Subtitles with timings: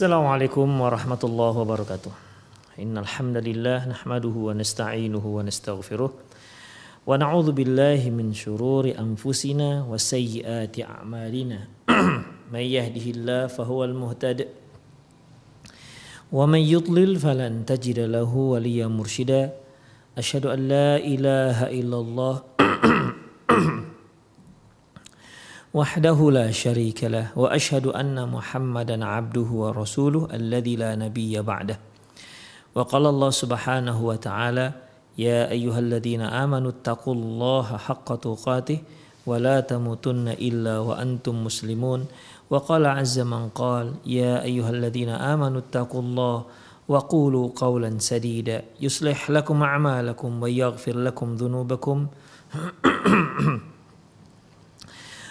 [0.00, 2.12] السلام عليكم ورحمة الله وبركاته
[2.78, 6.10] إن الحمد لله نحمده ونستعينه ونستغفره
[7.06, 11.58] ونعوذ بالله من شرور أنفسنا وسيئات أعمالنا
[12.52, 14.48] من يهده الله فهو المهتد
[16.32, 19.52] ومن يضلل فلن تجد له وليا مرشدا
[20.18, 22.34] أشهد أن لا إله إلا الله
[25.71, 31.79] وحده لا شريك له وأشهد أن محمدا عبده ورسوله الذي لا نبي بعده.
[32.75, 34.73] وقال الله سبحانه وتعالى
[35.17, 38.79] يا أيها الذين آمنوا اتقوا الله حق تقاته
[39.25, 42.05] ولا تموتن إلا وأنتم مسلمون.
[42.51, 46.37] وقال عز من قال يا أيها الذين آمنوا اتقوا الله
[46.87, 52.07] وقولوا قولا سديدا يصلح لكم أعمالكم ويغفر لكم ذنوبكم.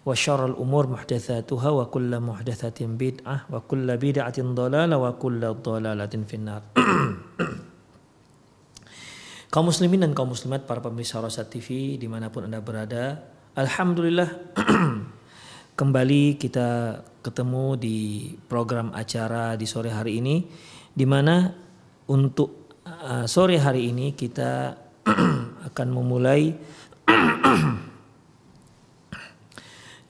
[0.00, 6.24] wa syarrul umur muhdatsatuha wa kullu muhdatsatin bid'ah wa kullu bid'atin dhalalah wa kullu dhalalatin
[6.24, 6.64] finnar.
[9.52, 13.20] kaum muslimin dan kaum muslimat para pemirsa Rosat TV di mana pun Anda berada,
[13.58, 14.56] alhamdulillah
[15.80, 16.68] kembali kita
[17.20, 17.98] ketemu di
[18.48, 20.40] program acara di sore hari ini
[20.96, 21.52] di mana
[22.08, 24.72] untuk uh, sore hari ini kita
[25.68, 26.56] akan memulai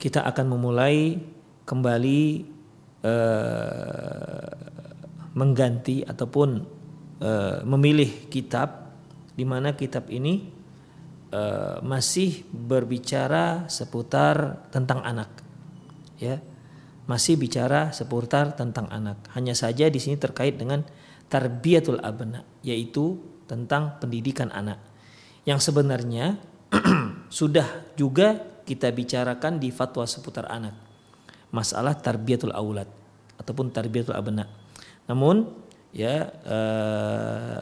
[0.01, 1.13] kita akan memulai
[1.61, 2.21] kembali
[3.05, 4.49] uh,
[5.37, 6.49] mengganti ataupun
[7.21, 8.97] uh, memilih kitab
[9.37, 10.49] di mana kitab ini
[11.29, 15.29] uh, masih berbicara seputar tentang anak
[16.17, 16.41] ya.
[17.05, 19.29] Masih bicara seputar tentang anak.
[19.37, 20.81] Hanya saja di sini terkait dengan
[21.29, 24.81] tarbiyatul abna yaitu tentang pendidikan anak.
[25.45, 26.41] Yang sebenarnya
[27.29, 30.75] sudah juga kita bicarakan di fatwa seputar anak.
[31.51, 32.87] Masalah tarbiyatul aulad
[33.35, 34.47] ataupun tarbiyatul abna.
[35.09, 35.43] Namun
[35.91, 37.59] ya uh,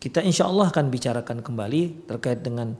[0.00, 2.76] kita insya Allah akan bicarakan kembali terkait dengan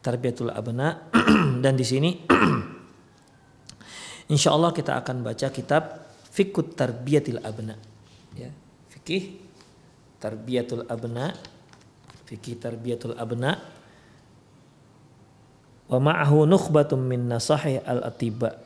[0.00, 1.10] tarbiyatul abna
[1.64, 2.24] dan di sini
[4.32, 7.74] insya Allah kita akan baca kitab Fikut Tarbiyatil Abna.
[8.38, 8.54] Ya,
[8.94, 9.42] fikih
[10.22, 11.34] Tarbiyatul Abna,
[12.30, 13.58] fikih Tarbiyatul Abna
[15.88, 18.56] wa ma'ahu nukhbatum min nasahi al-atiba.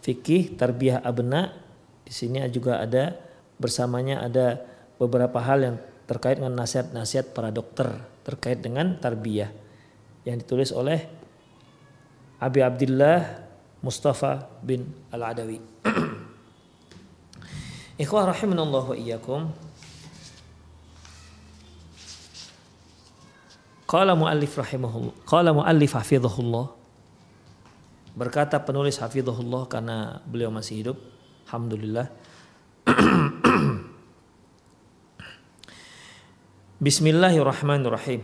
[0.00, 1.52] Fikih tarbiyah abna
[2.04, 3.16] di sini juga ada
[3.60, 4.60] bersamanya ada
[4.96, 5.76] beberapa hal yang
[6.08, 7.88] terkait dengan nasihat-nasihat para dokter
[8.24, 9.52] terkait dengan tarbiyah
[10.28, 11.04] yang ditulis oleh
[12.40, 13.48] Abi Abdullah
[13.80, 15.60] Mustafa bin Al-Adawi.
[18.02, 19.52] Ikhwah rahimanallah wa iyyakum.
[23.90, 26.70] Qala muallif rahimahullah, qala muallif hafizahullah.
[28.14, 30.94] Berkata penulis hafizahullah karena beliau masih hidup.
[31.50, 32.06] Alhamdulillah.
[36.86, 38.22] Bismillahirrahmanirrahim.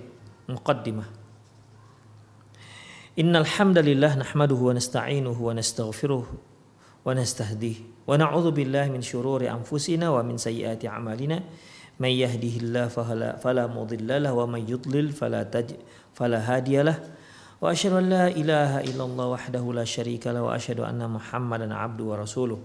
[0.54, 1.10] Muqaddimah.
[3.19, 10.15] Innal hamdalillah nahmaduhu wa nasta'inuhu wa nastaghfiruh wa nastahdihi wa na'udzu billahi min shururi anfusina
[10.15, 11.43] wa min sayyiati a'malina.
[12.01, 15.71] من يهده الله فلا, فلا مضل له ومن يضلل فلا تج
[16.15, 16.99] فلا هادي له.
[17.61, 22.59] وأشهد أن لا إله إلا الله وحده لا شريك له وأشهد أن محمدا عبده ورسوله.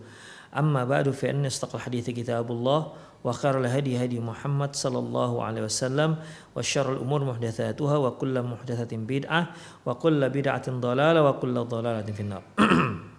[0.58, 2.92] أما بعد فإن أصدق الحديث كتاب الله
[3.24, 6.16] وخير الهدي هدي محمد صلى الله عليه وسلم
[6.56, 9.48] وشر الأمور محدثاتها وكل محدثة بدعة
[9.86, 12.44] وكل بدعة ضلالة وكل ضلالة في النار.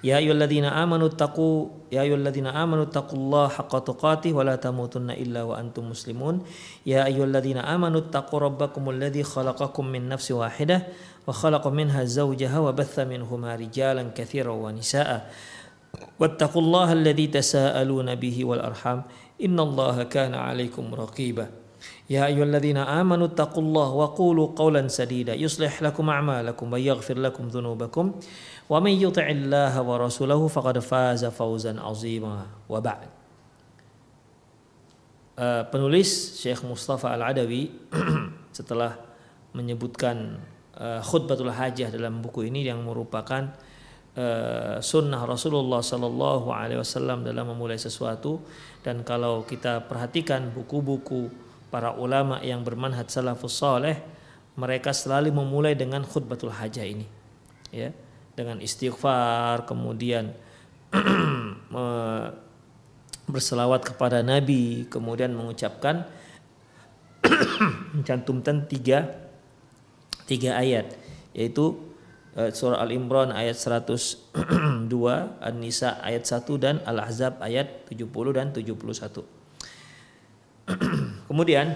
[0.00, 5.60] Ya ayyuhalladzina amanu taqu ya ayyuhalladzina amanu taqullaha haqqa tuqatih wa la tamutunna illa wa
[5.60, 6.40] antum muslimun.
[6.88, 10.88] Ya ayyuhalladzina amanu taqu rabbakumul ladzi khalaqakum min nafsi wahidah
[11.28, 15.28] wa khalaqa minha zawjaha wa batha minhuma rijalan katsiran wa nisaa.
[16.16, 19.04] Wattaqullaha alladzi tasaaluna bihi wal arham
[19.36, 21.59] innallaha kana 'alaikum raqiba.
[22.09, 28.05] يا أيها الذين آمنوا اتقوا الله وقولوا قولا سديدا يصلح لكم أعمالكم ويغفر لكم ذنوبكم
[28.69, 33.09] ومن يطع الله ورسوله فقد فاز فوزا عظيما وبعد
[35.39, 37.71] uh, penulis Syekh Mustafa Al-Adawi
[38.57, 38.95] setelah
[39.55, 40.39] menyebutkan
[40.75, 43.51] uh, khutbatul hajah dalam buku ini yang merupakan
[44.15, 48.43] uh, sunnah Rasulullah Sallallahu Alaihi Wasallam dalam memulai sesuatu
[48.83, 53.96] dan kalau kita perhatikan buku-buku para ulama yang bermanhaj salafus saleh
[54.58, 57.06] mereka selalu memulai dengan khutbatul hajah ini
[57.70, 57.94] ya.
[58.34, 60.34] Dengan istighfar kemudian
[63.30, 66.06] berselawat kepada Nabi kemudian mengucapkan
[67.94, 69.30] mencantumkan tiga
[70.26, 70.98] tiga ayat
[71.30, 71.78] yaitu
[72.34, 74.90] eh, surah Al Imran ayat 102
[75.46, 79.39] An-Nisa ayat 1 dan Al Ahzab ayat 70 dan 71
[81.28, 81.74] Kemudian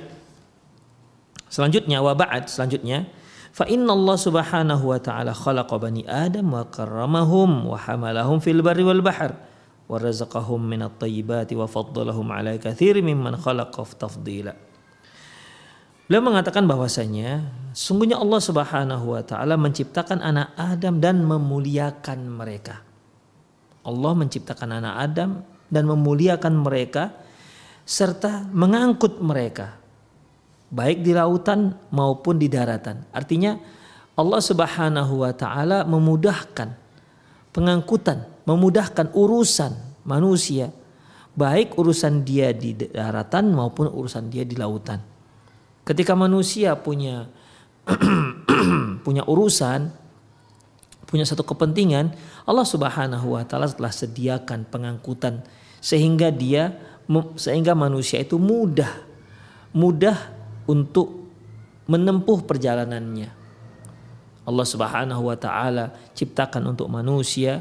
[1.51, 3.07] selanjutnya wa ba'd selanjutnya
[3.55, 8.83] fa inna Allah subhanahu wa ta'ala khalaqa bani Adam wa karramahum wa hamalahum fil barri
[8.83, 9.39] wal bahr
[9.87, 14.57] wa razaqahum min at-tayyibati wa faddalahum ala katsiri mimman khalaqa tafdila.
[16.05, 22.85] Beliau mengatakan bahwasanya sungguhnya Allah Subhanahu wa taala menciptakan anak Adam dan memuliakan mereka.
[23.85, 25.31] Allah menciptakan anak Adam
[25.73, 27.24] dan memuliakan mereka
[27.85, 29.77] serta mengangkut mereka
[30.75, 33.07] baik di lautan maupun di daratan.
[33.15, 33.55] Artinya
[34.19, 36.75] Allah Subhanahu wa taala memudahkan
[37.55, 40.75] pengangkutan, memudahkan urusan manusia
[41.35, 45.03] baik urusan dia di daratan maupun urusan dia di lautan.
[45.83, 47.29] Ketika manusia punya
[49.07, 49.93] punya urusan,
[51.05, 52.15] punya satu kepentingan,
[52.49, 55.45] Allah Subhanahu wa taala telah sediakan pengangkutan
[55.85, 56.73] sehingga dia
[57.37, 59.15] sehingga manusia itu mudah
[59.75, 60.17] mudah
[60.71, 61.27] untuk
[61.91, 63.29] menempuh perjalanannya.
[64.45, 67.61] Allah Subhanahu wa taala ciptakan untuk manusia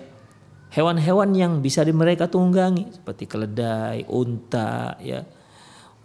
[0.71, 5.25] hewan-hewan yang bisa di mereka tunggangi seperti keledai, unta ya,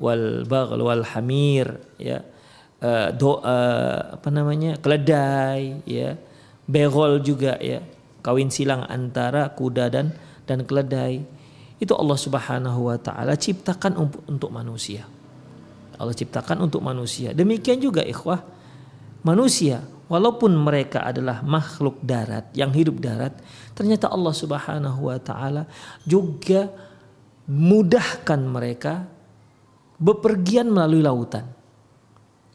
[0.00, 2.24] wal baghl wal hamir ya.
[2.78, 4.78] Uh, do, uh, apa namanya?
[4.78, 6.14] keledai ya.
[6.68, 7.82] Begol juga ya.
[8.22, 10.14] Kawin silang antara kuda dan
[10.46, 11.26] dan keledai
[11.78, 13.94] itu Allah Subhanahu wa taala ciptakan
[14.26, 15.06] untuk manusia.
[15.98, 17.34] Allah ciptakan untuk manusia.
[17.34, 18.42] Demikian juga ikhwah
[19.26, 23.34] manusia walaupun mereka adalah makhluk darat yang hidup darat,
[23.78, 25.66] ternyata Allah Subhanahu wa taala
[26.02, 26.70] juga
[27.46, 29.06] mudahkan mereka
[29.98, 31.46] bepergian melalui lautan.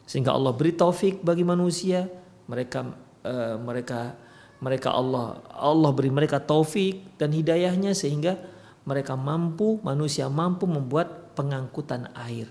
[0.04, 2.04] Sehingga Allah beri taufik bagi manusia,
[2.44, 2.92] mereka
[3.24, 4.20] uh, mereka
[4.60, 8.53] mereka Allah Allah beri mereka taufik dan hidayahnya sehingga
[8.84, 12.48] mereka mampu, manusia mampu membuat pengangkutan air.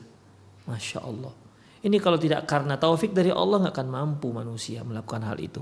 [0.66, 1.34] Masya Allah.
[1.84, 5.62] Ini kalau tidak karena taufik dari Allah nggak akan mampu manusia melakukan hal itu.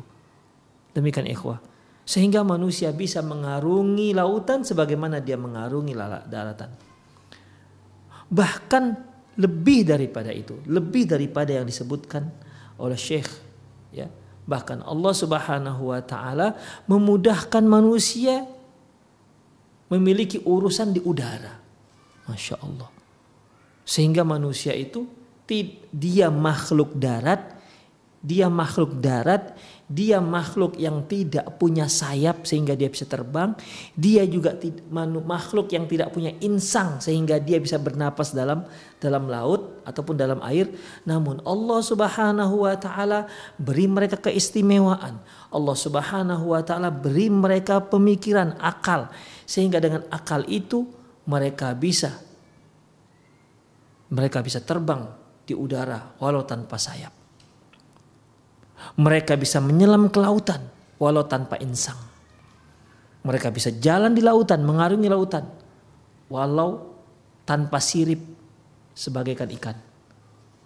[0.94, 1.60] Demikian ikhwah.
[2.06, 5.94] Sehingga manusia bisa mengarungi lautan sebagaimana dia mengarungi
[6.30, 6.70] daratan.
[8.32, 8.84] Bahkan
[9.42, 12.30] lebih daripada itu, lebih daripada yang disebutkan
[12.78, 13.30] oleh Syekh
[13.94, 14.10] ya.
[14.42, 16.58] Bahkan Allah Subhanahu wa taala
[16.90, 18.46] memudahkan manusia
[19.92, 21.60] memiliki urusan di udara.
[22.32, 22.88] Masya Allah.
[23.84, 25.04] Sehingga manusia itu
[25.92, 27.60] dia makhluk darat,
[28.24, 29.52] dia makhluk darat,
[29.92, 33.52] dia makhluk yang tidak punya sayap sehingga dia bisa terbang,
[33.92, 34.56] dia juga
[35.20, 38.64] makhluk yang tidak punya insang sehingga dia bisa bernapas dalam
[39.04, 40.72] dalam laut ataupun dalam air.
[41.04, 43.28] Namun Allah Subhanahu wa taala
[43.60, 45.20] beri mereka keistimewaan.
[45.52, 49.12] Allah Subhanahu wa taala beri mereka pemikiran akal
[49.52, 50.88] sehingga dengan akal itu
[51.28, 52.16] mereka bisa
[54.08, 55.12] mereka bisa terbang
[55.44, 57.12] di udara walau tanpa sayap.
[58.96, 60.64] Mereka bisa menyelam ke lautan
[61.04, 62.00] walau tanpa insang.
[63.28, 65.44] Mereka bisa jalan di lautan, mengarungi lautan
[66.32, 66.96] walau
[67.44, 68.24] tanpa sirip
[68.96, 69.76] sebagaikan ikan.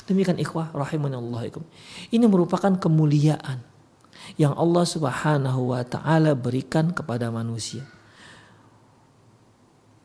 [0.06, 1.50] Demikian ikhwah rahimanallah
[2.13, 3.65] Ini merupakan kemuliaan
[4.38, 7.95] yang Allah Subhanahu wa taala berikan kepada manusia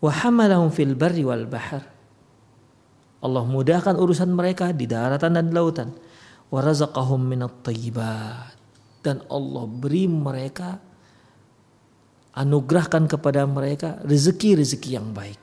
[0.00, 1.85] wa hamalahum fil barri wal bahr.
[3.21, 5.92] Allah mudahkan urusan mereka di daratan dan lautan.
[6.49, 8.57] Wa razaqahum minat thayyibat.
[9.00, 10.80] Dan Allah beri mereka
[12.37, 15.37] anugerahkan kepada mereka rezeki-rezeki yang baik.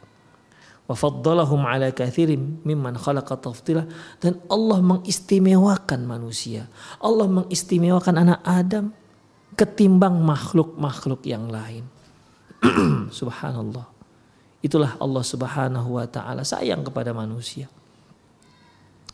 [0.87, 3.83] Wa faddalahum ala kathirin mimman khalaqa tafdila
[4.23, 6.71] dan Allah mengistimewakan manusia.
[7.03, 8.95] Allah mengistimewakan anak Adam
[9.59, 11.83] ketimbang makhluk-makhluk yang lain.
[13.19, 13.96] Subhanallah.
[14.67, 17.71] Itulah Allah Subhanahu wa taala sayang kepada manusia.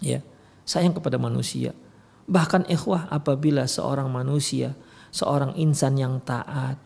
[0.01, 0.25] Ya,
[0.65, 1.77] sayang kepada manusia.
[2.25, 4.73] Bahkan ikhwah apabila seorang manusia,
[5.13, 6.81] seorang insan yang taat,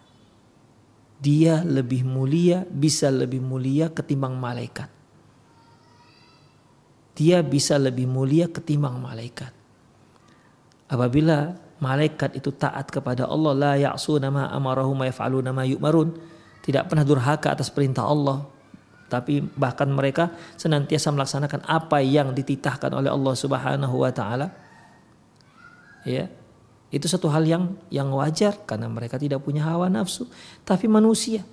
[1.24, 4.92] dia lebih mulia, bisa lebih mulia ketimbang malaikat.
[7.16, 9.56] Dia bisa lebih mulia ketimbang malaikat.
[10.92, 16.14] Apabila malaikat itu taat kepada Allah la ya'suna ma amarahum wa yaf'aluna ma yu'marun.
[16.68, 18.57] Tidak pernah durhaka atas perintah Allah.
[19.08, 24.52] Tapi bahkan mereka senantiasa melaksanakan apa yang dititahkan oleh Allah Subhanahu wa taala.
[26.04, 26.28] Ya.
[26.88, 30.24] Itu satu hal yang yang wajar karena mereka tidak punya hawa nafsu,
[30.64, 31.44] tapi manusia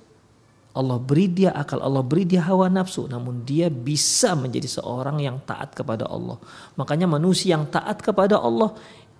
[0.75, 5.42] Allah beri dia akal, Allah beri dia hawa nafsu, namun dia bisa menjadi seorang yang
[5.42, 6.38] taat kepada Allah.
[6.75, 8.75] Makanya manusia yang taat kepada Allah,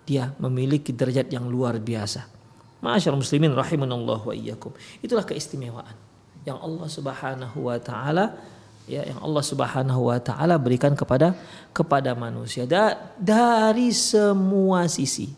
[0.07, 2.27] dia memiliki derajat yang luar biasa.
[2.83, 4.75] Masyaallah muslimin rahimanallah wa iyyakum.
[4.99, 6.04] Itulah keistimewaan
[6.45, 8.37] yang Allah Subhanahu wa taala
[8.85, 11.33] ya yang Allah Subhanahu wa taala berikan kepada
[11.73, 15.33] kepada manusia da, dari semua sisi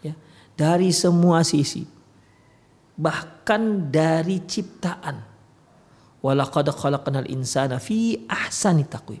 [0.00, 0.14] ya
[0.54, 1.82] dari semua sisi
[2.94, 5.34] bahkan dari ciptaan
[6.24, 9.20] Walaqad khalaqnal insana fi ahsani taqwim.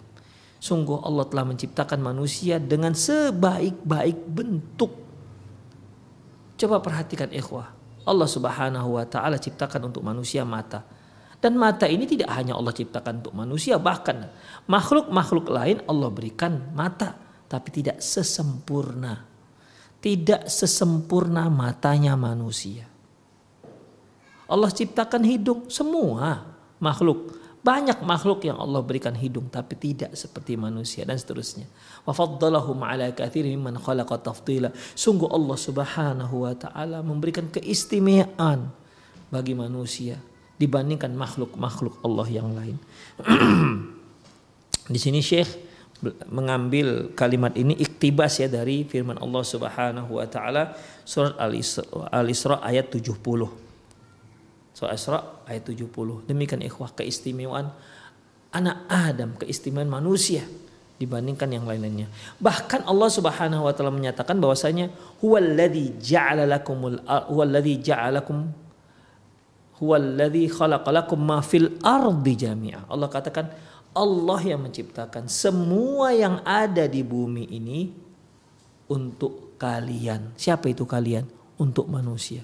[0.56, 4.88] Sungguh Allah telah menciptakan manusia dengan sebaik-baik bentuk.
[6.56, 7.76] Coba perhatikan ikhwah.
[8.08, 10.80] Allah Subhanahu wa taala ciptakan untuk manusia mata.
[11.44, 14.32] Dan mata ini tidak hanya Allah ciptakan untuk manusia, bahkan
[14.64, 19.28] makhluk-makhluk lain Allah berikan mata, tapi tidak sesempurna.
[20.00, 22.88] Tidak sesempurna matanya manusia.
[24.48, 26.48] Allah ciptakan hidung semua
[26.80, 27.36] makhluk.
[27.60, 31.68] Banyak makhluk yang Allah berikan hidung tapi tidak seperti manusia dan seterusnya.
[32.08, 34.72] Wa faddalahum ala katsirin mimman khalaqa tafdila.
[34.96, 38.68] Sungguh Allah Subhanahu wa taala memberikan keistimewaan
[39.28, 40.16] bagi manusia
[40.64, 42.76] dibandingkan makhluk-makhluk Allah yang lain.
[44.92, 45.48] Di sini Syekh
[46.28, 53.16] mengambil kalimat ini iktibas ya dari firman Allah Subhanahu wa taala surat Al-Isra ayat 70.
[54.74, 56.28] Surah Isra ayat 70.
[56.28, 57.70] Demikian ikhwah keistimewaan
[58.50, 60.44] anak Adam, keistimewaan manusia
[60.98, 62.10] dibandingkan yang lain-lainnya.
[62.38, 64.90] Bahkan Allah Subhanahu wa taala menyatakan bahwasanya
[65.22, 68.63] huwallazi ja'ala lakumul huwallazi ja'alakum
[69.80, 72.86] huwallazi khalaqalakum ma fil ardi jami'a.
[72.90, 73.50] Allah katakan
[73.94, 77.80] Allah yang menciptakan semua yang ada di bumi ini
[78.90, 80.34] untuk kalian.
[80.34, 81.26] Siapa itu kalian?
[81.54, 82.42] Untuk manusia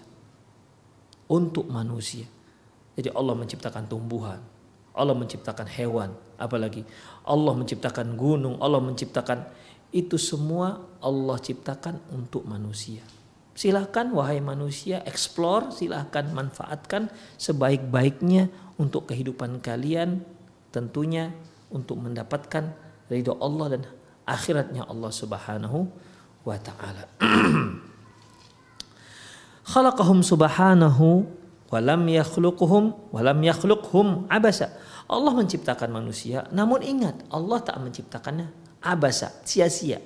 [1.31, 2.27] untuk manusia.
[2.99, 4.43] Jadi Allah menciptakan tumbuhan,
[4.93, 6.83] Allah menciptakan hewan, apalagi
[7.23, 9.47] Allah menciptakan gunung, Allah menciptakan
[9.95, 13.01] itu semua Allah ciptakan untuk manusia.
[13.61, 18.49] Silahkan wahai manusia explore, silahkan manfaatkan sebaik-baiknya
[18.81, 20.25] untuk kehidupan kalian
[20.73, 21.37] tentunya
[21.69, 22.73] untuk mendapatkan
[23.13, 23.83] ridho Allah dan
[24.25, 25.93] akhiratnya Allah Subhanahu
[26.41, 27.05] wa taala.
[29.71, 31.29] khalaqahum subhanahu
[31.69, 34.73] walam yakhluquhum walam yakhluqhum abasa.
[35.05, 38.49] Allah menciptakan manusia, namun ingat Allah tak menciptakannya
[38.81, 40.01] abasa, sia-sia.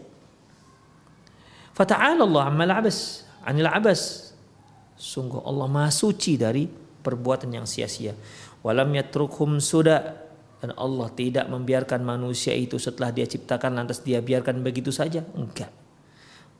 [1.76, 4.32] Fata'ala Allah ammal abas, anil abas.
[4.96, 6.64] Sungguh Allah Maha suci dari
[7.04, 8.16] perbuatan yang sia-sia.
[8.64, 10.24] Walam yatrukhum sudah
[10.64, 15.20] dan Allah tidak membiarkan manusia itu setelah dia ciptakan lantas dia biarkan begitu saja.
[15.36, 15.68] Enggak.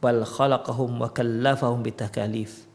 [0.05, 2.69] Bal khalaqahum wa kallafahum bitakalif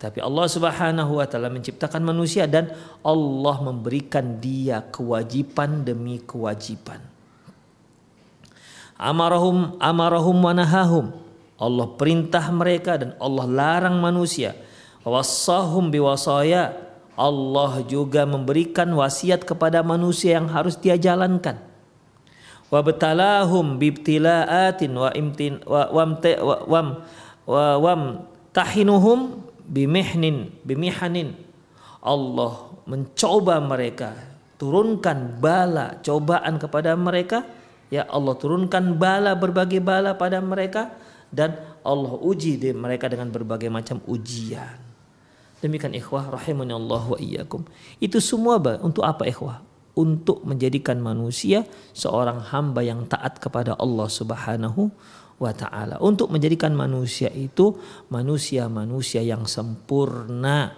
[0.00, 2.72] tapi Allah Subhanahu wa taala menciptakan manusia dan
[3.04, 7.04] Allah memberikan dia kewajiban demi kewajiban.
[8.96, 11.12] Amarahum amarahum wa nahahum.
[11.60, 14.56] Allah perintah mereka dan Allah larang manusia.
[15.04, 16.88] Wassahum biwasaya.
[17.20, 21.60] Allah juga memberikan wasiat kepada manusia yang harus dia jalankan.
[22.72, 26.86] Wa betalahum bibtilaatin wa imtin wa wam wa wam
[27.44, 28.00] wa wam
[28.56, 31.34] tahinuhum bimihnin bimihanin
[32.02, 34.14] Allah mencoba mereka
[34.58, 37.46] turunkan bala cobaan kepada mereka
[37.90, 40.94] ya Allah turunkan bala berbagai bala pada mereka
[41.30, 41.54] dan
[41.86, 44.90] Allah uji mereka dengan berbagai macam ujian.
[45.62, 47.64] Demikian ikhwah rahimani Allah wa iyyakum.
[48.02, 49.62] Itu semua untuk apa ikhwah?
[49.94, 54.88] Untuk menjadikan manusia seorang hamba yang taat kepada Allah Subhanahu
[55.36, 56.00] wa taala.
[56.00, 57.76] Untuk menjadikan manusia itu
[58.08, 60.72] manusia-manusia yang sempurna.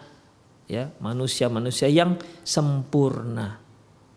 [0.66, 3.62] Ya manusia-manusia yang sempurna.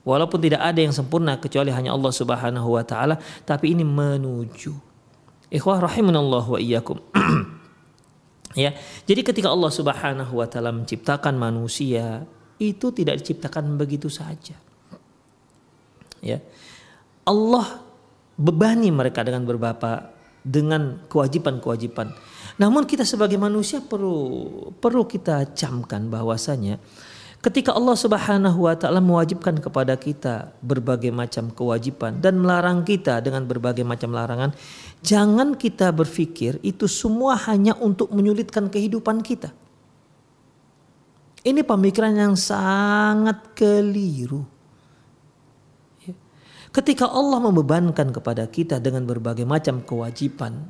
[0.05, 4.84] Walaupun tidak ada yang sempurna kecuali hanya Allah Subhanahu wa taala tapi ini menuju
[5.55, 6.99] ikhwah rahimanallah wa iyyakum
[8.63, 8.75] ya
[9.07, 12.27] jadi ketika Allah Subhanahu wa taala menciptakan manusia
[12.59, 14.59] itu tidak diciptakan begitu saja
[16.19, 16.43] ya
[17.23, 17.81] Allah
[18.35, 22.13] bebani mereka dengan beberapa dengan kewajiban-kewajiban.
[22.61, 24.37] Namun kita sebagai manusia perlu
[24.77, 26.77] perlu kita camkan bahwasanya
[27.45, 33.45] Ketika Allah Subhanahu wa taala mewajibkan kepada kita berbagai macam kewajiban dan melarang kita dengan
[33.45, 34.49] berbagai macam larangan,
[35.05, 39.53] jangan kita berpikir itu semua hanya untuk menyulitkan kehidupan kita.
[41.45, 44.41] Ini pemikiran yang sangat keliru.
[46.01, 46.17] Ya.
[46.73, 50.65] Ketika Allah membebankan kepada kita dengan berbagai macam kewajiban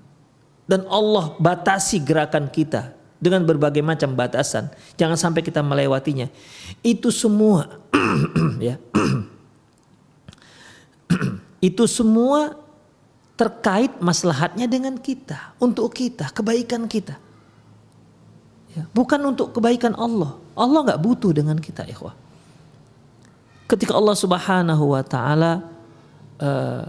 [0.68, 4.70] dan Allah batasi gerakan kita dengan berbagai macam batasan,
[5.00, 6.28] jangan sampai kita melewatinya.
[6.84, 7.80] Itu semua
[8.68, 8.76] ya.
[11.70, 12.60] itu semua
[13.36, 17.20] terkait maslahatnya dengan kita, untuk kita, kebaikan kita.
[18.76, 20.36] Ya, bukan untuk kebaikan Allah.
[20.56, 22.16] Allah nggak butuh dengan kita, ikhwah.
[23.66, 25.68] Ketika Allah Subhanahu wa taala
[26.40, 26.86] uh,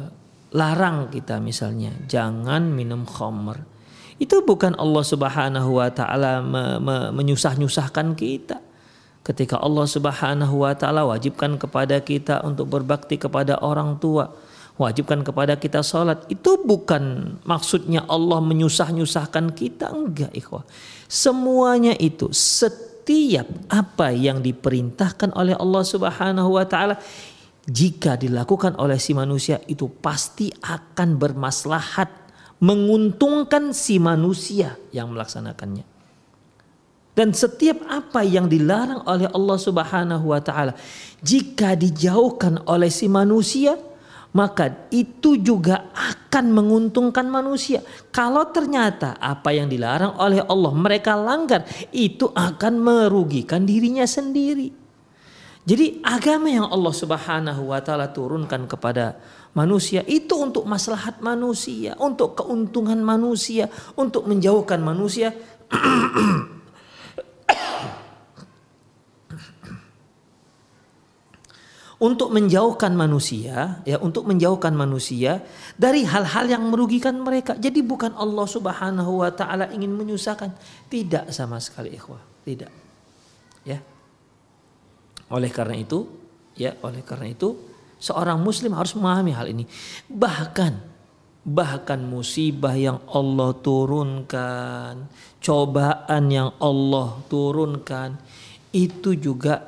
[0.54, 3.75] larang kita misalnya jangan minum khamr.
[4.16, 8.64] Itu bukan Allah Subhanahu wa taala me, me, menyusah-nyusahkan kita.
[9.20, 14.32] Ketika Allah Subhanahu wa taala wajibkan kepada kita untuk berbakti kepada orang tua,
[14.76, 20.68] wajibkan kepada kita sholat itu bukan maksudnya Allah menyusah-nyusahkan kita enggak ikhwah
[21.08, 27.00] Semuanya itu setiap apa yang diperintahkan oleh Allah Subhanahu wa taala
[27.66, 32.25] jika dilakukan oleh si manusia itu pasti akan bermaslahat
[32.62, 35.84] menguntungkan si manusia yang melaksanakannya.
[37.16, 40.76] Dan setiap apa yang dilarang oleh Allah Subhanahu wa taala
[41.25, 43.80] jika dijauhkan oleh si manusia
[44.36, 47.80] maka itu juga akan menguntungkan manusia.
[48.12, 54.68] Kalau ternyata apa yang dilarang oleh Allah mereka langgar, itu akan merugikan dirinya sendiri.
[55.64, 59.16] Jadi agama yang Allah Subhanahu wa taala turunkan kepada
[59.56, 65.32] manusia itu untuk maslahat manusia, untuk keuntungan manusia, untuk menjauhkan manusia
[71.96, 75.40] untuk menjauhkan manusia ya untuk menjauhkan manusia
[75.80, 77.56] dari hal-hal yang merugikan mereka.
[77.56, 80.52] Jadi bukan Allah Subhanahu wa taala ingin menyusahkan,
[80.92, 82.69] tidak sama sekali ikhwah, tidak.
[83.64, 83.80] Ya.
[85.32, 86.06] Oleh karena itu,
[86.54, 87.56] ya, oleh karena itu
[87.97, 89.65] seorang muslim harus memahami hal ini.
[90.09, 90.97] Bahkan
[91.47, 95.06] bahkan musibah yang Allah turunkan,
[95.39, 98.19] cobaan yang Allah turunkan
[98.75, 99.63] itu juga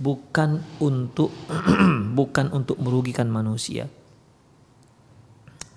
[0.00, 1.28] bukan untuk
[2.18, 3.90] bukan untuk merugikan manusia.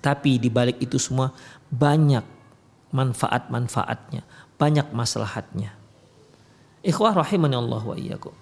[0.02, 1.30] Tapi di balik itu semua
[1.70, 2.24] banyak
[2.90, 4.26] manfaat-manfaatnya,
[4.58, 5.78] banyak maslahatnya.
[6.82, 8.34] Ikhwah rahimani Allah wa iyyakum.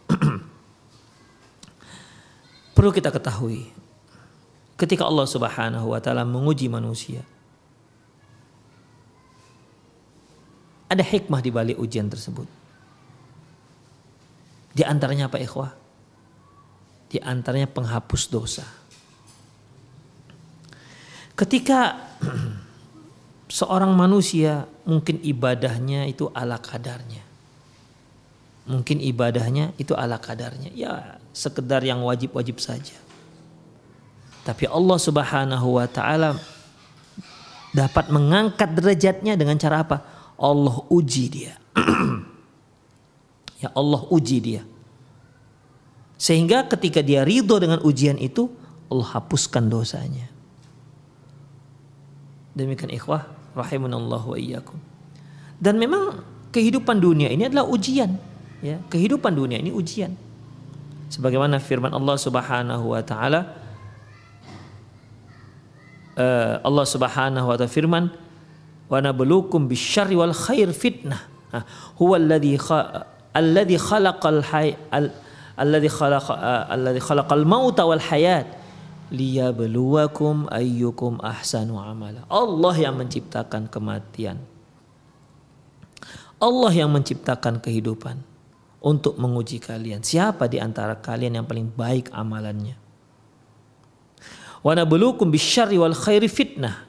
[2.81, 3.69] Perlu kita ketahui
[4.81, 7.21] ketika Allah Subhanahu wa taala menguji manusia
[10.88, 12.49] ada hikmah di balik ujian tersebut.
[14.73, 15.77] Di antaranya apa ikhwah?
[17.12, 18.64] Di antaranya penghapus dosa.
[21.37, 22.01] Ketika
[23.61, 27.29] seorang manusia mungkin ibadahnya itu ala kadarnya.
[28.73, 30.73] Mungkin ibadahnya itu ala kadarnya.
[30.73, 32.97] Ya sekedar yang wajib-wajib saja.
[34.43, 36.35] Tapi Allah subhanahu wa ta'ala
[37.71, 40.03] dapat mengangkat derajatnya dengan cara apa?
[40.40, 41.55] Allah uji dia.
[43.61, 44.64] Ya Allah uji dia.
[46.16, 48.49] Sehingga ketika dia ridho dengan ujian itu,
[48.88, 50.33] Allah hapuskan dosanya.
[52.57, 54.81] Demikian ikhwah, rahimunallah wa iyyakum.
[55.61, 56.25] Dan memang
[56.57, 58.16] kehidupan dunia ini adalah ujian.
[58.64, 60.16] Ya, kehidupan dunia ini ujian.
[61.11, 63.51] Sebagaimana firman Allah Subhanahu wa taala
[66.14, 68.14] uh, Allah Subhanahu wa taala firman
[68.87, 71.18] wa nabluukum bisyarri wal khair fitnah.
[71.99, 72.55] Huwa alladhi
[73.35, 75.11] alladzi khalaqal hay al,
[75.59, 76.31] alladzi khalaq
[76.70, 78.46] alladzi khalaqal wal hayat
[79.11, 82.23] liyabluwakum ayyukum ahsanu amala.
[82.31, 84.38] Allah yang menciptakan kematian.
[86.38, 88.30] Allah yang menciptakan kehidupan
[88.81, 90.01] untuk menguji kalian.
[90.01, 92.77] Siapa di antara kalian yang paling baik amalannya?
[94.61, 94.77] Wa
[95.29, 96.88] bisyarri wal khairi fitnah.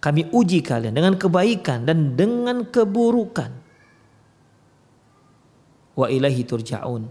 [0.00, 3.52] Kami uji kalian dengan kebaikan dan dengan keburukan
[5.92, 7.04] wa ilahi turja'un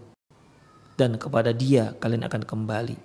[0.97, 2.97] dan kepada dia kalian akan kembali.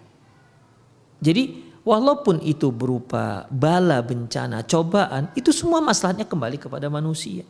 [1.21, 1.43] Jadi
[1.85, 7.45] walaupun itu berupa bala bencana, cobaan, itu semua masalahnya kembali kepada manusia.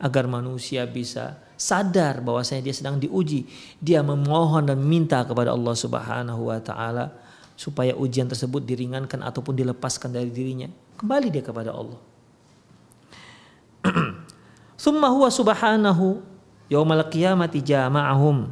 [0.00, 3.44] Agar manusia bisa sadar bahwasanya dia sedang diuji,
[3.76, 7.12] dia memohon dan minta kepada Allah Subhanahu wa taala
[7.60, 10.72] supaya ujian tersebut diringankan ataupun dilepaskan dari dirinya.
[10.96, 12.00] Kembali dia kepada Allah.
[14.80, 16.24] Summa huwa subhanahu
[16.72, 18.48] yaumal qiyamati jama'ahum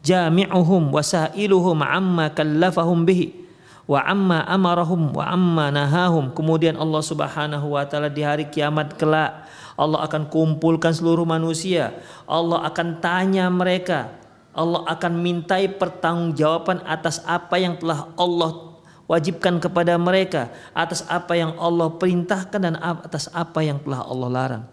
[0.00, 3.43] jami'uhum wasailuhum amma kallafahum bihi
[3.84, 6.32] wa amma amarahum wa amma nahahum.
[6.32, 9.44] Kemudian Allah Subhanahu wa taala di hari kiamat kelak
[9.74, 11.98] Allah akan kumpulkan seluruh manusia.
[12.30, 14.14] Allah akan tanya mereka.
[14.54, 18.78] Allah akan mintai pertanggungjawaban atas apa yang telah Allah
[19.10, 24.64] wajibkan kepada mereka atas apa yang Allah perintahkan dan atas apa yang telah Allah larang.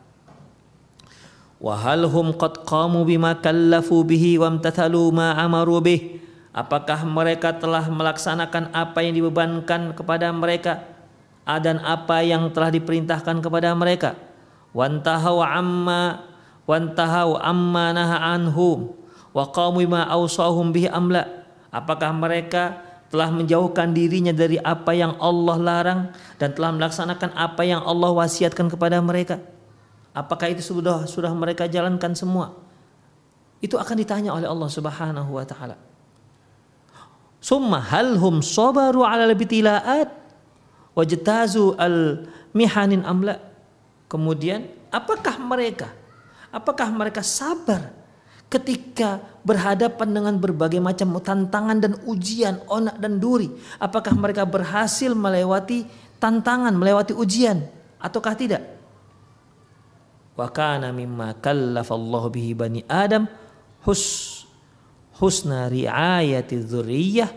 [1.58, 2.06] Wa hal
[2.38, 5.82] qad qamu bima kallafu bihi wamtathalu ma amaru
[6.52, 10.84] Apakah mereka telah melaksanakan apa yang dibebankan kepada mereka
[11.48, 14.20] dan apa yang telah diperintahkan kepada mereka?
[14.76, 16.28] Wantahau amma
[16.68, 18.92] wantahau amma naha anhum
[19.32, 21.48] wa qamu bima awsahum bihi amla.
[21.72, 26.02] Apakah mereka telah menjauhkan dirinya dari apa yang Allah larang
[26.36, 29.40] dan telah melaksanakan apa yang Allah wasiatkan kepada mereka?
[30.12, 32.52] Apakah itu sudah sudah mereka jalankan semua?
[33.64, 35.91] Itu akan ditanya oleh Allah Subhanahu wa taala.
[37.42, 40.14] Summa hal hum sabaru ala al-bitilaat
[40.94, 43.42] wajtazu al mihanin amla.
[44.06, 45.90] Kemudian apakah mereka
[46.54, 47.90] apakah mereka sabar
[48.52, 53.50] ketika berhadapan dengan berbagai macam tantangan dan ujian onak dan duri?
[53.80, 55.88] Apakah mereka berhasil melewati
[56.20, 57.64] tantangan, melewati ujian
[57.98, 58.62] ataukah tidak?
[60.36, 63.26] Wa kana mimma kallafallahu bihi bani Adam
[63.88, 64.41] hus
[65.22, 67.30] husna riayati dzurriyyah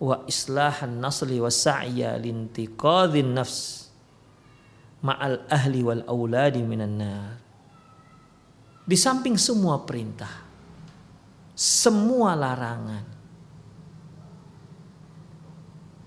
[0.00, 3.88] wa islahan nasli wa sa'ya lintiqadhin nafs
[5.00, 7.40] ma'al ahli wal auladi minan nar.
[8.84, 10.44] Di samping semua perintah,
[11.56, 13.04] semua larangan,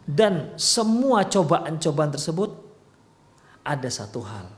[0.04, 2.52] dan semua cobaan-cobaan tersebut
[3.64, 4.52] ada satu hal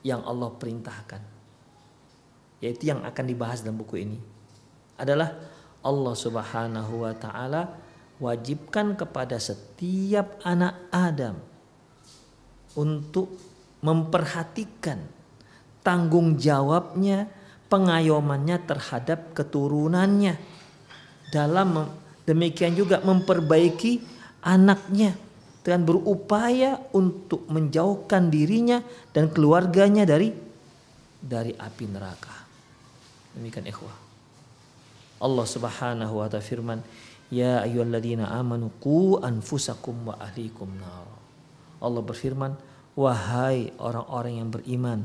[0.00, 1.20] yang Allah perintahkan
[2.64, 4.18] yaitu yang akan dibahas dalam buku ini
[4.96, 5.32] adalah
[5.86, 7.62] Allah Subhanahu wa taala
[8.18, 11.36] wajibkan kepada setiap anak Adam
[12.76, 13.32] untuk
[13.84, 15.04] memperhatikan
[15.84, 17.28] tanggung jawabnya,
[17.70, 20.34] pengayomannya terhadap keturunannya.
[21.30, 21.86] Dalam
[22.26, 24.02] demikian juga memperbaiki
[24.42, 25.14] anaknya
[25.62, 28.78] dengan berupaya untuk menjauhkan dirinya
[29.10, 30.30] dan keluarganya dari
[31.18, 32.36] dari api neraka.
[33.34, 34.05] Demikian ikhwah.
[35.16, 36.80] Allah Subhanahu wa taala firman,
[37.32, 41.08] "Ya ayyuhalladzina amanu qu anfusakum wa ahlikum nar."
[41.80, 42.52] Allah berfirman,
[42.96, 45.00] "Wahai orang-orang yang beriman,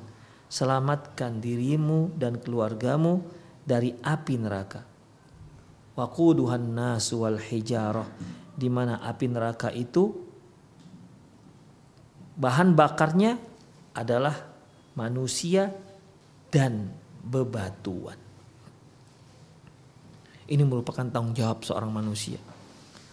[0.51, 3.23] selamatkan dirimu dan keluargamu
[3.63, 4.83] dari api neraka."
[5.95, 8.07] Waquduhan nasu wal hijarah,
[8.55, 10.11] di mana api neraka itu
[12.35, 13.35] bahan bakarnya
[13.95, 14.35] adalah
[14.95, 15.71] manusia
[16.51, 16.91] dan
[17.23, 18.30] bebatuan.
[20.51, 22.35] Ini merupakan tanggung jawab seorang manusia.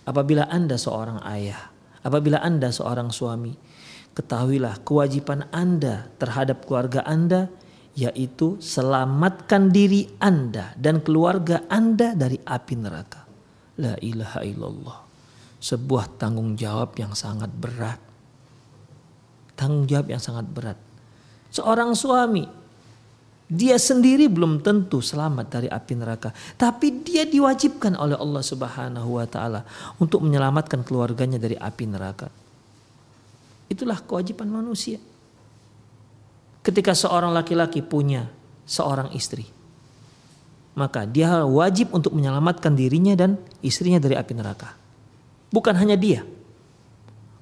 [0.03, 1.70] Apabila Anda seorang ayah,
[2.03, 3.55] apabila Anda seorang suami,
[4.18, 7.46] ketahuilah kewajiban Anda terhadap keluarga Anda
[7.94, 13.22] yaitu selamatkan diri Anda dan keluarga Anda dari api neraka.
[13.79, 14.98] La ilaha illallah.
[15.62, 18.03] Sebuah tanggung jawab yang sangat berat.
[19.55, 20.79] Tanggung jawab yang sangat berat.
[21.55, 22.58] Seorang suami
[23.48, 29.24] dia sendiri belum tentu selamat dari api neraka, tapi dia diwajibkan oleh Allah Subhanahu wa
[29.24, 29.64] taala
[29.96, 32.28] untuk menyelamatkan keluarganya dari api neraka.
[33.72, 35.00] Itulah kewajiban manusia.
[36.61, 38.28] Ketika seorang laki-laki punya
[38.68, 39.48] seorang istri,
[40.76, 44.76] maka dia wajib untuk menyelamatkan dirinya dan istrinya dari api neraka.
[45.48, 46.20] Bukan hanya dia.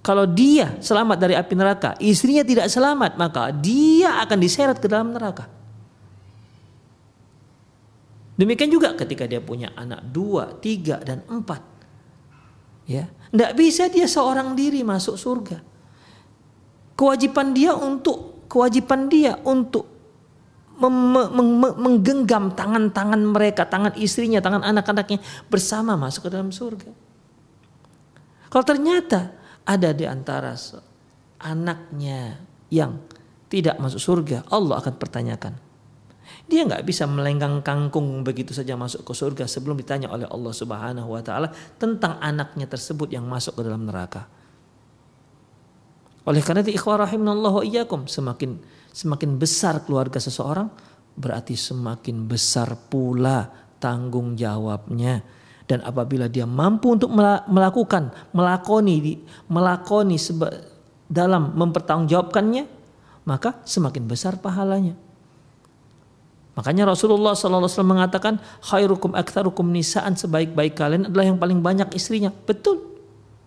[0.07, 5.11] Kalau dia selamat dari api neraka, istrinya tidak selamat, maka dia akan diseret ke dalam
[5.11, 5.56] neraka.
[8.37, 11.65] Demikian juga ketika dia punya anak dua, tiga, dan empat.
[12.87, 15.59] Ya, tidak bisa dia seorang diri masuk surga.
[16.97, 19.97] Kewajiban dia untuk kewajiban dia untuk
[20.77, 25.19] menggenggam tangan-tangan mereka, tangan istrinya, tangan anak-anaknya
[25.49, 26.93] bersama masuk ke dalam surga.
[28.53, 29.33] Kalau ternyata
[29.65, 30.53] ada di antara
[31.41, 33.01] anaknya yang
[33.49, 35.57] tidak masuk surga, Allah akan pertanyakan,
[36.47, 41.11] dia nggak bisa melenggang kangkung begitu saja masuk ke surga sebelum ditanya oleh Allah Subhanahu
[41.11, 44.31] wa taala tentang anaknya tersebut yang masuk ke dalam neraka.
[46.27, 48.63] Oleh karena itu ikhwah rahimanallahu iyyakum semakin
[48.95, 50.71] semakin besar keluarga seseorang
[51.19, 53.51] berarti semakin besar pula
[53.83, 55.23] tanggung jawabnya
[55.67, 57.11] dan apabila dia mampu untuk
[57.51, 59.19] melakukan melakoni
[59.51, 60.17] melakoni
[61.11, 62.65] dalam mempertanggungjawabkannya
[63.27, 65.06] maka semakin besar pahalanya
[66.57, 72.33] Makanya Rasulullah SAW mengatakan khairukum aktsarukum nisaan sebaik-baik kalian adalah yang paling banyak istrinya.
[72.33, 72.97] Betul.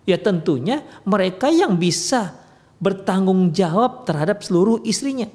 [0.06, 2.38] Ya tentunya mereka yang bisa
[2.78, 5.26] bertanggung jawab terhadap seluruh istrinya.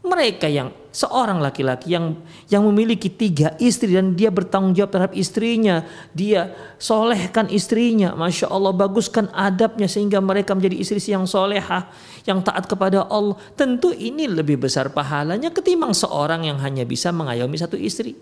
[0.00, 2.18] Mereka yang seorang laki-laki yang
[2.50, 6.50] yang memiliki tiga istri dan dia bertanggung jawab terhadap istrinya, dia
[6.82, 11.90] solehkan istrinya, masya Allah baguskan adabnya sehingga mereka menjadi istri yang solehah,
[12.26, 13.38] yang taat kepada Allah.
[13.54, 18.18] Tentu ini lebih besar pahalanya ketimbang seorang yang hanya bisa mengayomi satu istri.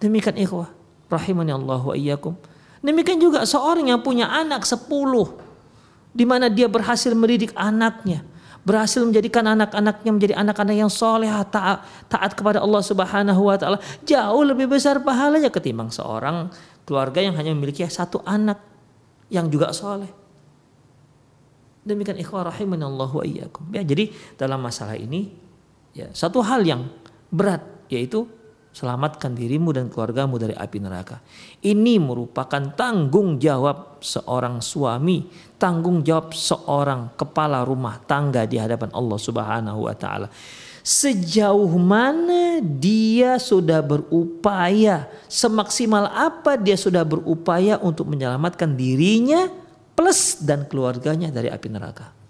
[0.00, 0.68] Demikian ikhwah,
[1.08, 2.36] rahimani Allah wa iyyakum.
[2.84, 5.40] Demikian juga seorang yang punya anak sepuluh,
[6.12, 8.20] di mana dia berhasil mendidik anaknya,
[8.64, 14.42] berhasil menjadikan anak-anaknya menjadi anak-anak yang soleh taat, taat kepada Allah Subhanahu wa taala jauh
[14.42, 16.48] lebih besar pahalanya ketimbang seorang
[16.88, 18.60] keluarga yang hanya memiliki satu anak
[19.28, 20.08] yang juga soleh.
[21.84, 23.68] Demikian ikhwah rahimanallahu wa iyyakum.
[23.76, 24.08] Ya, jadi
[24.40, 25.36] dalam masalah ini
[25.92, 26.88] ya satu hal yang
[27.28, 27.60] berat
[27.92, 28.24] yaitu
[28.74, 31.22] selamatkan dirimu dan keluargamu dari api neraka.
[31.62, 39.18] Ini merupakan tanggung jawab seorang suami, tanggung jawab seorang kepala rumah tangga di hadapan Allah
[39.22, 40.26] Subhanahu wa taala.
[40.84, 49.48] Sejauh mana dia sudah berupaya, semaksimal apa dia sudah berupaya untuk menyelamatkan dirinya
[49.94, 52.23] plus dan keluarganya dari api neraka.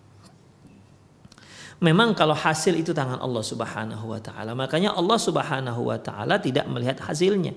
[1.85, 6.65] Memang kalau hasil itu tangan Allah Subhanahu wa taala, makanya Allah Subhanahu wa taala tidak
[6.65, 7.53] melihat hasilnya.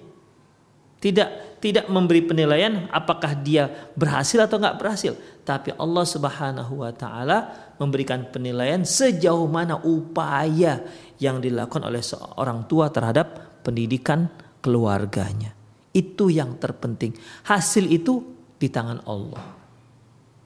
[0.99, 5.13] Tidak tidak memberi penilaian apakah dia berhasil atau enggak berhasil,
[5.47, 10.83] tapi Allah Subhanahu wa taala memberikan penilaian sejauh mana upaya
[11.23, 14.27] yang dilakukan oleh seorang tua terhadap pendidikan
[14.59, 15.55] keluarganya.
[15.95, 17.15] Itu yang terpenting.
[17.47, 18.27] Hasil itu
[18.59, 19.55] di tangan Allah.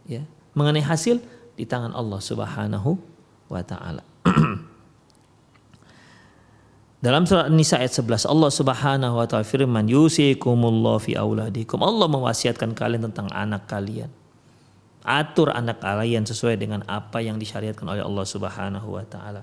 [0.05, 0.21] Ya.
[0.53, 1.17] Mengenai hasil
[1.57, 3.10] di tangan Allah Subhanahu
[3.51, 4.03] wa taala.
[7.05, 11.83] Dalam surat Nisa ayat 11 Allah Subhanahu wa taala firman yusikumullahu fi auladikum.
[11.83, 14.07] Allah mewasiatkan kalian tentang anak kalian.
[15.01, 19.41] Atur anak kalian sesuai dengan apa yang disyariatkan oleh Allah Subhanahu wa taala.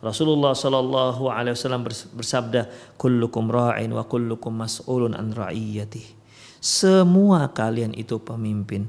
[0.00, 2.68] Rasulullah Shallallahu alaihi wasallam bersabda,
[3.00, 6.16] "Kullukum ra'in wa kullukum mas'ulun an ra'iyati."
[6.60, 8.88] Semua kalian itu pemimpin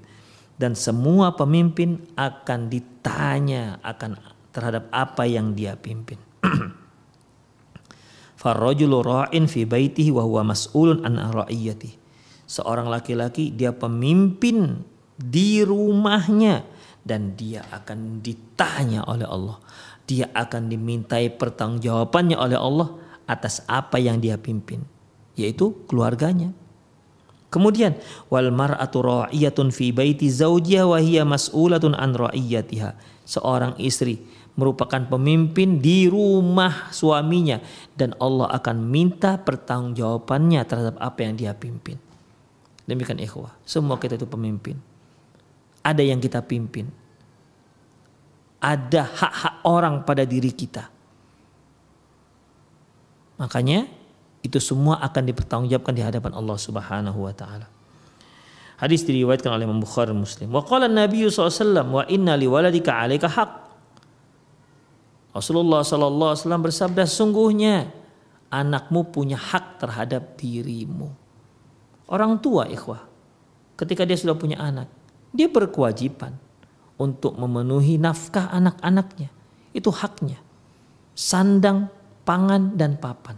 [0.58, 4.18] dan semua pemimpin akan ditanya akan
[4.58, 6.18] terhadap apa yang dia pimpin.
[8.42, 11.94] Farrajulu ra'in fi baitihi wa huwa mas'ulun an ra'iyati.
[12.50, 14.82] Seorang laki-laki dia pemimpin
[15.14, 16.66] di rumahnya
[17.06, 19.62] dan dia akan ditanya oleh Allah.
[20.08, 22.90] Dia akan dimintai pertanggungjawabannya oleh Allah
[23.28, 24.82] atas apa yang dia pimpin,
[25.36, 26.56] yaitu keluarganya.
[27.48, 27.96] Kemudian
[28.28, 32.96] wal mar'atu ra'iyatun fi baiti zawjiha wa hiya mas'ulatun an ra'iyatiha.
[33.28, 34.24] Seorang istri
[34.58, 37.62] merupakan pemimpin di rumah suaminya
[37.94, 42.02] dan Allah akan minta pertanggungjawabannya terhadap apa yang dia pimpin.
[42.90, 44.82] Demikian ikhwah, semua kita itu pemimpin.
[45.86, 46.90] Ada yang kita pimpin.
[48.58, 50.90] Ada hak-hak orang pada diri kita.
[53.38, 53.86] Makanya
[54.42, 57.70] itu semua akan dipertanggungjawabkan di hadapan Allah Subhanahu wa taala.
[58.82, 60.50] Hadis diriwayatkan oleh Imam Bukhari Muslim.
[60.50, 63.67] Wa qala Nabi SAW wa inna liwaladika 'alaika haqq
[65.38, 67.94] Rasulullah Sallallahu Alaihi Wasallam bersabda, sungguhnya
[68.50, 71.14] anakmu punya hak terhadap dirimu.
[72.10, 73.06] Orang tua ikhwah,
[73.78, 74.90] ketika dia sudah punya anak,
[75.30, 76.34] dia berkewajiban
[76.98, 79.30] untuk memenuhi nafkah anak-anaknya.
[79.78, 80.42] Itu haknya.
[81.14, 81.94] Sandang,
[82.26, 83.38] pangan, dan papan.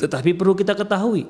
[0.00, 1.28] Tetapi perlu kita ketahui,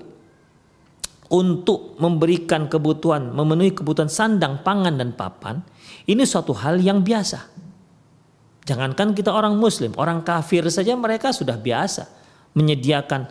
[1.30, 5.62] untuk memberikan kebutuhan, memenuhi kebutuhan sandang, pangan, dan papan,
[6.06, 7.69] ini suatu hal yang biasa
[8.70, 12.06] Jangankan kita orang muslim, orang kafir saja mereka sudah biasa
[12.54, 13.26] menyediakan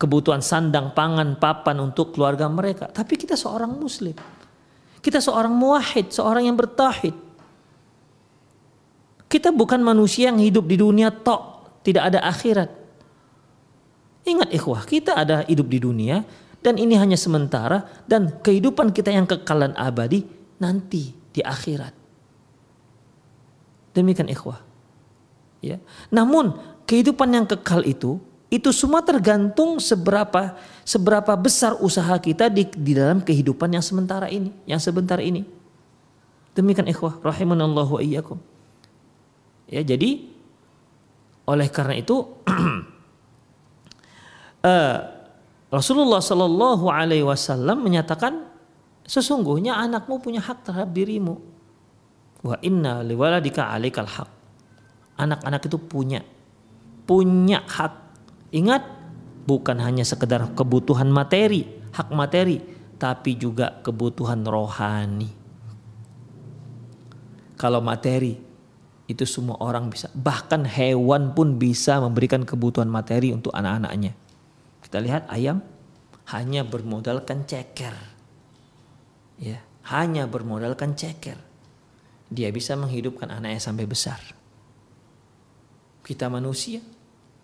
[0.00, 2.88] kebutuhan sandang, pangan, papan untuk keluarga mereka.
[2.88, 4.16] Tapi kita seorang muslim.
[5.04, 7.12] Kita seorang muwahhid, seorang yang bertauhid.
[9.28, 12.72] Kita bukan manusia yang hidup di dunia tok, tidak ada akhirat.
[14.24, 16.24] Ingat ikhwah, kita ada hidup di dunia
[16.64, 20.24] dan ini hanya sementara dan kehidupan kita yang kekalan abadi
[20.56, 21.92] nanti di akhirat.
[23.92, 24.67] Demikian ikhwah.
[25.58, 25.82] Ya.
[26.10, 26.54] Namun
[26.86, 33.20] kehidupan yang kekal itu itu semua tergantung seberapa seberapa besar usaha kita di, di dalam
[33.20, 35.44] kehidupan yang sementara ini, yang sebentar ini.
[36.56, 38.40] Demikian ikhwah rahimanallahu iyyakum.
[39.68, 40.32] Ya, jadi
[41.44, 42.24] oleh karena itu
[44.64, 44.96] uh,
[45.76, 48.48] Rasulullah Shallallahu alaihi wasallam menyatakan
[49.04, 51.36] sesungguhnya anakmu punya hak terhadap dirimu.
[52.40, 54.37] Wa inna liwaladika alaikal haq
[55.18, 56.22] anak-anak itu punya
[57.08, 57.94] punya hak.
[58.52, 58.84] Ingat,
[59.48, 61.64] bukan hanya sekedar kebutuhan materi,
[61.96, 62.60] hak materi,
[63.00, 65.32] tapi juga kebutuhan rohani.
[67.56, 68.36] Kalau materi
[69.08, 74.12] itu semua orang bisa, bahkan hewan pun bisa memberikan kebutuhan materi untuk anak-anaknya.
[74.84, 75.64] Kita lihat ayam
[76.28, 77.96] hanya bermodalkan ceker.
[79.40, 81.40] Ya, hanya bermodalkan ceker.
[82.28, 84.20] Dia bisa menghidupkan anaknya sampai besar.
[86.08, 86.80] Kita manusia,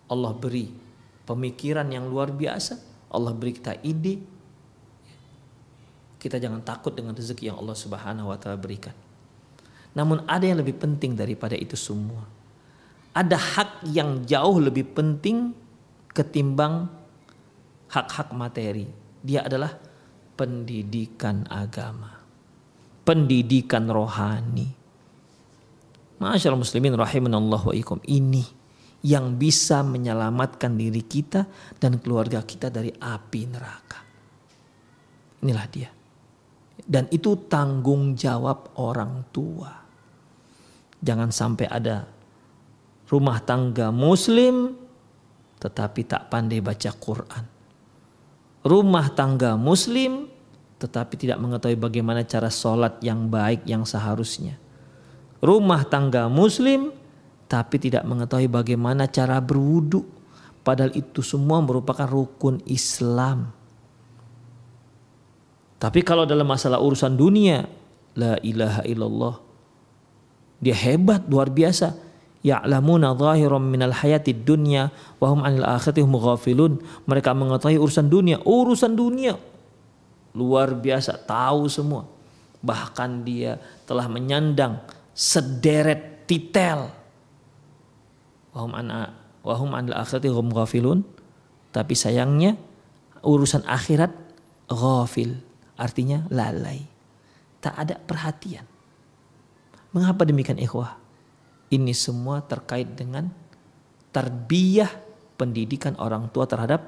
[0.09, 0.73] Allah beri
[1.29, 2.81] pemikiran yang luar biasa.
[3.13, 4.17] Allah beri kita ide.
[6.17, 8.97] Kita jangan takut dengan rezeki yang Allah Subhanahu wa taala berikan.
[9.93, 12.25] Namun ada yang lebih penting daripada itu semua.
[13.13, 15.53] Ada hak yang jauh lebih penting
[16.09, 16.89] ketimbang
[17.93, 18.89] hak-hak materi.
[19.21, 19.77] Dia adalah
[20.33, 22.17] pendidikan agama.
[23.05, 24.84] Pendidikan rohani.
[26.21, 27.99] Masyaallah muslimin rahimanallah wa ikum.
[28.03, 28.43] Ini
[29.05, 31.45] yang bisa menyelamatkan diri kita
[31.77, 33.99] dan keluarga kita dari api neraka.
[35.45, 35.89] Inilah dia.
[36.75, 39.71] Dan itu tanggung jawab orang tua.
[40.99, 42.07] Jangan sampai ada
[43.11, 44.73] rumah tangga muslim
[45.61, 47.55] tetapi tak pandai baca Quran
[48.65, 50.25] rumah tangga muslim
[50.81, 54.59] tetapi tidak mengetahui bagaimana cara sholat yang baik yang seharusnya.
[55.45, 56.89] Rumah tangga muslim
[57.45, 60.01] tapi tidak mengetahui bagaimana cara berwudu.
[60.65, 63.53] Padahal itu semua merupakan rukun Islam.
[65.77, 67.69] Tapi kalau dalam masalah urusan dunia,
[68.17, 69.35] la ilaha illallah.
[70.57, 71.93] Dia hebat, luar biasa
[72.41, 74.89] ya'lamuna zahiran minal hayatid dunya
[75.21, 76.17] wa hum 'anil akhirati hum.
[77.05, 79.37] Mereka mengetahui urusan dunia, urusan dunia
[80.35, 82.03] luar biasa, tahu semua.
[82.59, 84.83] Bahkan dia telah menyandang
[85.15, 86.91] sederet titel.
[88.51, 88.87] Wa hum an
[89.41, 90.99] wa hum 'anil akhirati hum ghafilun.
[91.71, 92.59] Tapi sayangnya
[93.23, 94.11] urusan akhirat
[94.67, 95.39] ghafil,
[95.79, 96.83] artinya lalai.
[97.63, 98.67] Tak ada perhatian.
[99.95, 100.99] Mengapa demikian ikhwah?
[101.71, 103.31] Ini semua terkait dengan
[104.13, 104.91] tarbiyah
[105.35, 106.83] pendidikan orang tua terhadap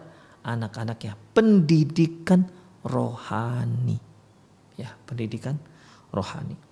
[0.46, 1.18] anak-anaknya.
[1.36, 2.48] Pendidikan
[2.86, 4.00] rohani.
[4.78, 5.58] Ya, pendidikan
[6.14, 6.67] rohani.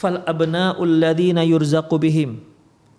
[0.00, 2.40] Fal abna'ul ladzina yurzaqu bihim.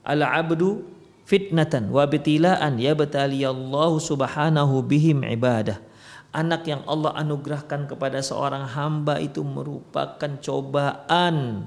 [0.05, 0.85] Al 'abdu
[1.25, 5.81] fitnatan wa bitilaan yabtaliyallahu subhanahu bihim ibadah.
[6.29, 11.65] Anak yang Allah anugerahkan kepada seorang hamba itu merupakan cobaan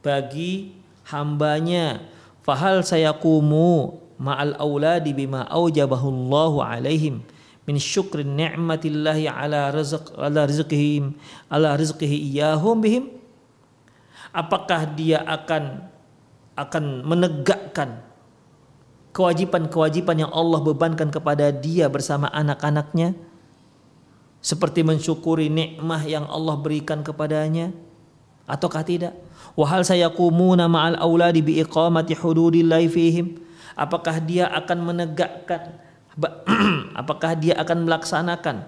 [0.00, 0.72] bagi
[1.12, 2.00] hambanya.
[2.40, 7.20] Fahal saya kumu ma'al auladi bima aujabahullahu alaihim
[7.68, 11.12] min syukri ni'matillahi ala rizq ala rizqihim
[11.52, 13.19] ala rizqihi iyahum bihim
[14.30, 15.86] apakah dia akan
[16.58, 18.02] akan menegakkan
[19.10, 23.14] kewajiban-kewajiban yang Allah bebankan kepada dia bersama anak-anaknya?
[24.40, 27.76] Seperti mensyukuri nikmah yang Allah berikan kepadanya?
[28.48, 29.12] Ataukah tidak?
[29.52, 33.26] Wahal saya kumuna ma'al auladi bi iqamati hududillahi fihim.
[33.76, 35.76] Apakah dia akan menegakkan
[37.00, 38.66] apakah dia akan melaksanakan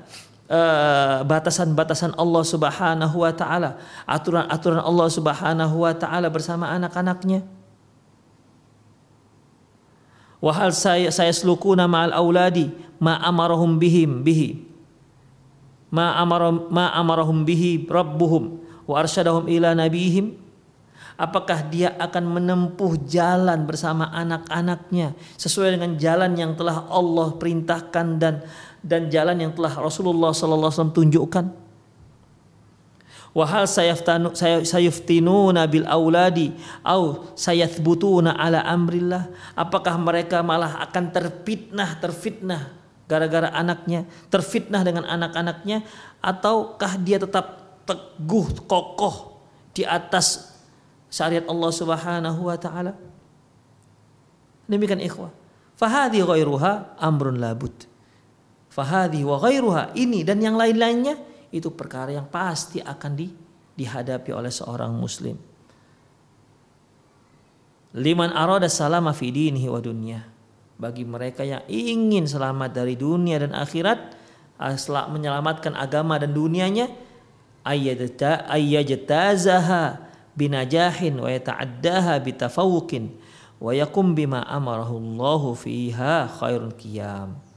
[1.25, 7.41] batasan-batasan uh, Allah Subhanahu wa taala, aturan-aturan Allah Subhanahu wa taala bersama anak-anaknya?
[10.43, 14.61] Wahal saya saya selukuna ma'al auladi ma amarahum bihim bihi.
[15.89, 20.37] Ma amarahum ma amarahum bihi rabbuhum wa arsyadahum ila nabihim.
[21.15, 28.43] Apakah dia akan menempuh jalan bersama anak-anaknya sesuai dengan jalan yang telah Allah perintahkan dan
[28.83, 31.63] dan jalan yang telah Rasulullah wasallam tunjukkan?
[33.33, 36.53] Wahal sayaftanu sayuftinuna bil auladi
[36.85, 42.77] au sayathbutuna ala amrillah apakah mereka malah akan terfitnah terfitnah
[43.09, 45.81] gara-gara anaknya terfitnah dengan anak-anaknya
[46.21, 49.41] ataukah dia tetap teguh kokoh
[49.73, 50.53] di atas
[51.09, 52.93] syariat Allah Subhanahu wa taala.
[54.69, 55.33] Demikian ikhwah.
[55.77, 57.73] Fahadi ghairuha amrun labud.
[58.73, 61.21] Fahadi wa ghairuha ini dan yang lain-lainnya
[61.53, 63.29] itu perkara yang pasti akan di,
[63.77, 65.37] dihadapi oleh seorang muslim.
[67.93, 70.25] Liman arada salama fi dinihi wa dunya.
[70.81, 74.17] Bagi mereka yang ingin selamat dari dunia dan akhirat,
[75.13, 76.89] menyelamatkan agama dan dunianya,
[78.49, 80.01] ayyajtazaha
[80.33, 83.13] binajahin wa yata'addaha bitafawukin
[83.61, 87.52] wa yakum bima amarahu Allahu fiha khairul qiyam.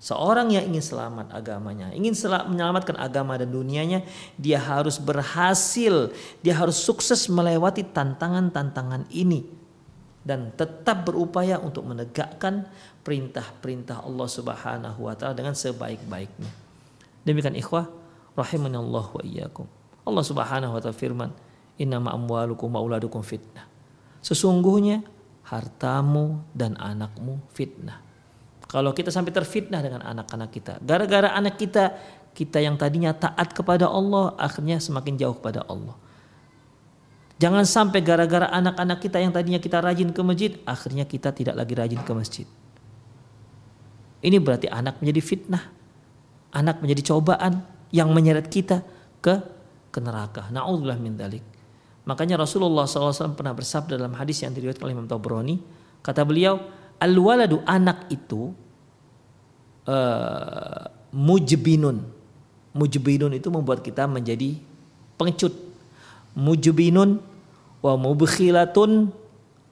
[0.00, 2.16] Seorang yang ingin selamat agamanya, ingin
[2.48, 4.00] menyelamatkan agama dan dunianya,
[4.40, 6.08] dia harus berhasil,
[6.40, 9.60] dia harus sukses melewati tantangan-tantangan ini.
[10.20, 12.68] dan tetap berupaya untuk menegakkan
[13.00, 16.52] perintah-perintah Allah Subhanahu wa taala dengan sebaik-baiknya.
[17.24, 17.88] Demikian ikhwah
[18.36, 19.64] rahimani Allah wa iyyakum.
[20.04, 21.32] Allah Subhanahu wa taala firman,
[21.80, 22.84] "Innama amwalukum wa
[23.24, 23.64] fitnah."
[24.20, 25.00] Sesungguhnya
[25.48, 28.09] hartamu dan anakmu fitnah.
[28.70, 31.90] Kalau kita sampai terfitnah dengan anak-anak kita, gara-gara anak kita
[32.30, 35.98] kita yang tadinya taat kepada Allah akhirnya semakin jauh kepada Allah.
[37.42, 41.74] Jangan sampai gara-gara anak-anak kita yang tadinya kita rajin ke masjid, akhirnya kita tidak lagi
[41.74, 42.46] rajin ke masjid.
[44.20, 45.64] Ini berarti anak menjadi fitnah.
[46.54, 48.86] Anak menjadi cobaan yang menyeret kita
[49.18, 49.40] ke
[49.90, 50.46] ke neraka.
[50.52, 51.42] Na'udzubillah min dalik.
[52.06, 55.56] Makanya Rasulullah SAW pernah bersabda dalam hadis yang diriwayatkan oleh Imam Tabrani,
[56.02, 56.58] kata beliau,
[57.00, 58.52] al-waladu anak itu
[59.88, 62.04] uh, mujbinun.
[62.70, 64.54] Mujbinun itu membuat kita menjadi
[65.18, 65.50] pengecut.
[66.38, 67.18] Mujbinun
[67.82, 69.10] wa mubkhilatun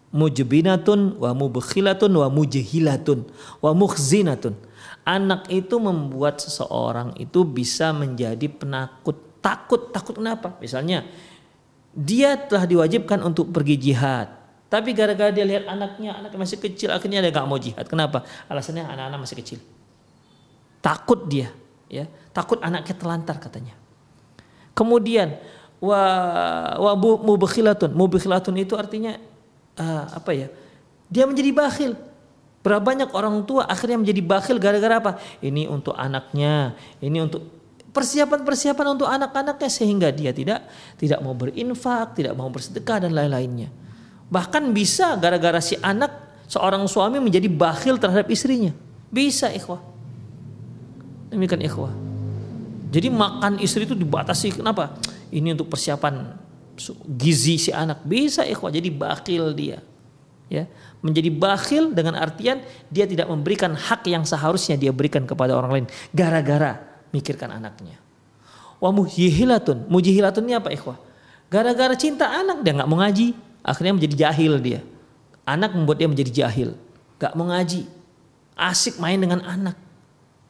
[0.09, 3.29] mujbinatun wa mubkhilatun wa mujhilatun
[3.61, 4.57] wa mukhzinatun.
[5.05, 9.17] Anak itu membuat seseorang itu bisa menjadi penakut.
[9.39, 10.59] Takut, takut kenapa?
[10.59, 11.07] Misalnya
[11.95, 14.38] dia telah diwajibkan untuk pergi jihad.
[14.69, 17.89] Tapi gara-gara dia lihat anaknya, anaknya masih kecil, akhirnya dia gak mau jihad.
[17.89, 18.21] Kenapa?
[18.53, 19.59] Alasannya anak-anak masih kecil.
[20.85, 21.49] Takut dia,
[21.89, 22.05] ya.
[22.37, 23.73] Takut anaknya telantar katanya.
[24.77, 25.41] Kemudian
[25.81, 26.05] wa
[26.77, 27.97] wa mubkhilatun.
[27.97, 29.17] Mubkhilatun itu artinya
[29.81, 30.49] uh, apa ya?
[31.09, 31.93] Dia menjadi bakhil.
[32.61, 35.13] Berapa banyak orang tua akhirnya menjadi bakhil gara-gara apa?
[35.41, 37.41] Ini untuk anaknya, ini untuk
[37.89, 40.69] persiapan-persiapan untuk anak-anaknya sehingga dia tidak
[41.01, 43.88] tidak mau berinfak, tidak mau bersedekah dan lain-lainnya.
[44.29, 48.73] Bahkan bisa gara-gara si anak seorang suami menjadi bakhil terhadap istrinya.
[49.09, 49.81] Bisa ikhwah.
[51.33, 51.93] Demikian ikhwah.
[52.89, 54.97] Jadi makan istri itu dibatasi kenapa?
[55.29, 56.49] Ini untuk persiapan
[57.19, 59.83] gizi si anak bisa ikhwah jadi bakhil dia
[60.49, 60.65] ya
[61.05, 65.87] menjadi bakhil dengan artian dia tidak memberikan hak yang seharusnya dia berikan kepada orang lain
[66.15, 66.81] gara-gara
[67.13, 67.99] mikirkan anaknya
[68.79, 70.97] wa mujihilatun mujihilatun ini apa ikhwah
[71.53, 73.35] gara-gara cinta anak dia nggak mau ngaji
[73.69, 74.81] akhirnya menjadi jahil dia.
[75.45, 76.77] Anak membuat dia menjadi jahil.
[77.21, 77.89] Nggak mau ngaji.
[78.59, 79.77] Asik main dengan anak.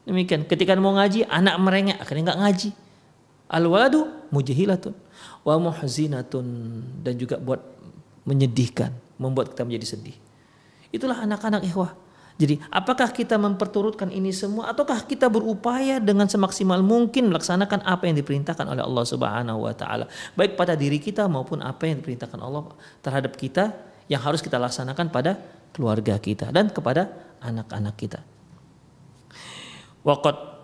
[0.06, 0.46] Demikian.
[0.46, 1.98] Ketika mau ngaji anak merengek.
[1.98, 2.70] Akhirnya nggak ngaji.
[3.48, 4.94] Al waladu mujihilatun
[5.42, 6.46] wa muhzinatun.
[7.02, 7.62] Dan juga buat
[8.26, 10.16] menyedihkan, membuat kita menjadi sedih.
[10.94, 11.92] Itulah anak-anak ikhwah.
[12.38, 18.14] Jadi apakah kita memperturutkan ini semua ataukah kita berupaya dengan semaksimal mungkin melaksanakan apa yang
[18.14, 20.06] diperintahkan oleh Allah Subhanahu wa taala,
[20.38, 22.70] baik pada diri kita maupun apa yang diperintahkan Allah
[23.02, 23.74] terhadap kita
[24.06, 25.34] yang harus kita laksanakan pada
[25.74, 27.10] keluarga kita dan kepada
[27.42, 28.22] anak-anak kita.
[30.06, 30.58] Waqat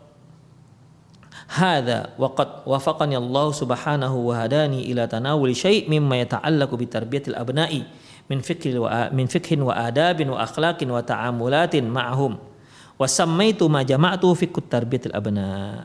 [1.45, 6.89] Hada waqad wafaqani Allah subhanahu wa hadani ila tanawuli syai' mimma yata'allaqu bi
[7.31, 7.85] abna'i
[8.25, 12.41] min fikhin wa min fikhin wa adabin wa akhlaqin wa ta'amulatin ma'ahum
[12.95, 15.85] wa sammaitu ma jama'tu fi tarbiyatil abna.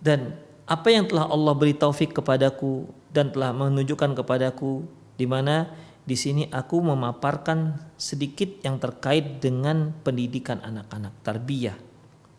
[0.00, 4.82] Dan apa yang telah Allah beri taufik kepadaku dan telah menunjukkan kepadaku
[5.14, 5.70] di mana
[6.06, 11.78] di sini aku memaparkan sedikit yang terkait dengan pendidikan anak-anak tarbiyah.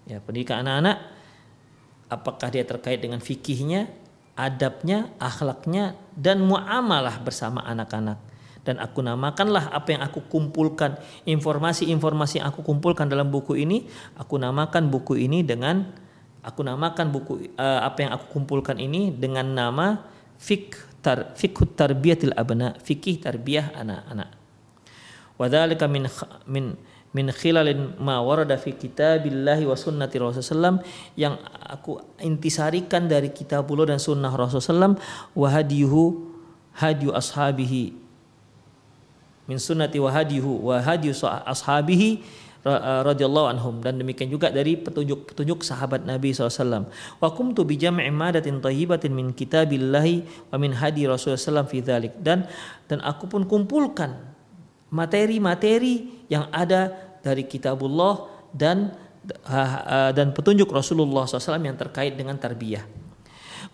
[0.08, 0.98] Ya pendidikan anak-anak
[2.08, 3.92] apakah dia terkait dengan fikihnya,
[4.40, 8.18] adabnya, akhlaknya, dan muamalah bersama anak-anak.
[8.66, 13.88] Dan aku namakanlah apa yang aku kumpulkan, informasi-informasi yang aku kumpulkan dalam buku ini,
[14.20, 15.88] aku namakan buku ini dengan,
[16.44, 20.04] aku namakan buku uh, apa yang aku kumpulkan ini dengan nama
[20.36, 24.36] fik tar, fikhut tarbiyatil abna, fikih tarbiyah anak-anak.
[25.40, 26.10] Wadhalika min
[26.50, 26.76] min
[27.16, 30.84] min khilalin ma warada fi kitabillahi wa sunnati Rasulullah
[31.16, 34.96] yang aku intisarikan dari kitabullah dan sunnah Rasulullah
[35.34, 36.04] wa hadiyuhu
[36.78, 37.96] hadiyu ashabihi
[39.48, 41.16] min sunnati wa hadiyu wa hadiyu
[41.48, 42.22] ashabihi
[43.08, 46.90] radhiyallahu anhum dan demikian juga dari petunjuk-petunjuk sahabat Nabi SAW.
[47.22, 52.20] Wa kumtu bi jam'i madatin thayyibatin min kitabillahi wa min hadi Rasulullah SAW fi dhalik.
[52.20, 52.44] Dan
[52.92, 54.20] dan aku pun kumpulkan
[54.94, 58.96] materi-materi yang ada dari kitabullah dan
[60.16, 62.88] dan petunjuk Rasulullah SAW yang terkait dengan tarbiyah.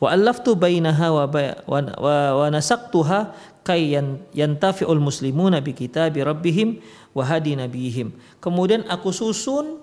[0.02, 1.26] Wa allaftu bainaha wa
[1.70, 1.80] wa,
[2.42, 3.94] wa nasaqtuha kay
[4.34, 6.82] yantafi'ul muslimuna bi kitabi rabbihim
[7.14, 8.18] wa hadi nabihim.
[8.42, 9.78] Kemudian aku susun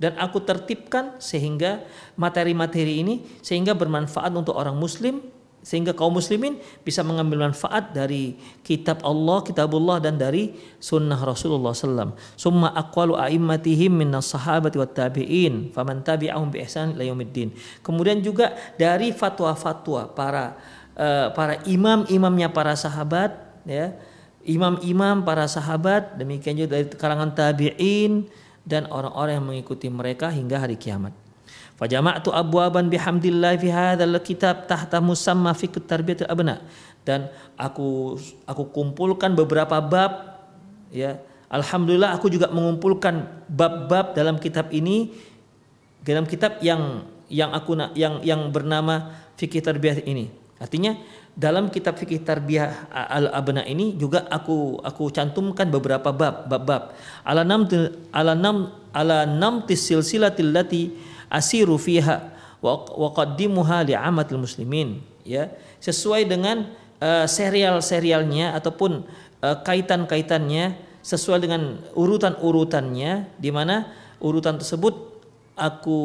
[0.00, 3.14] dan aku tertibkan sehingga materi-materi ini
[3.44, 5.20] sehingga bermanfaat untuk orang muslim
[5.60, 12.16] sehingga kaum muslimin bisa mengambil manfaat dari kitab Allah, kitabullah dan dari sunnah Rasulullah SAW.
[12.34, 17.04] Summa aqwalu a'immatihim min sahabati wa tabi'in faman tabi'ahum bi ihsan ila.
[17.84, 20.56] Kemudian juga dari fatwa-fatwa para
[20.96, 23.36] uh, para imam-imamnya para sahabat
[23.68, 23.92] ya
[24.44, 28.28] imam-imam para sahabat, demikian juga dari kalangan tabi'in
[28.64, 31.12] dan orang-orang yang mengikuti mereka hingga hari kiamat.
[31.80, 36.60] Fajama'tu abwaban bihamdillah fi hadzal kitab tahta musamma fi tarbiyatil abna.
[37.08, 40.44] Dan aku aku kumpulkan beberapa bab
[40.92, 41.16] ya.
[41.48, 45.10] Alhamdulillah aku juga mengumpulkan bab-bab dalam kitab ini
[46.04, 50.28] dalam kitab yang yang aku yang yang bernama fikih tarbiyah ini.
[50.60, 51.00] Artinya
[51.32, 56.92] dalam kitab fikih tarbiyah al abna ini juga aku aku cantumkan beberapa bab bab-bab.
[57.24, 57.64] Ala nam
[58.12, 60.92] ala nam ala nam silsilatil lati
[61.30, 65.48] asiru fiha wa qaddimuha li'amatil muslimin ya.
[65.80, 66.68] Sesuai dengan
[67.00, 69.08] uh, serial-serialnya ataupun
[69.40, 73.88] uh, kaitan-kaitannya sesuai dengan urutan-urutannya di mana
[74.20, 74.92] urutan tersebut
[75.56, 75.98] aku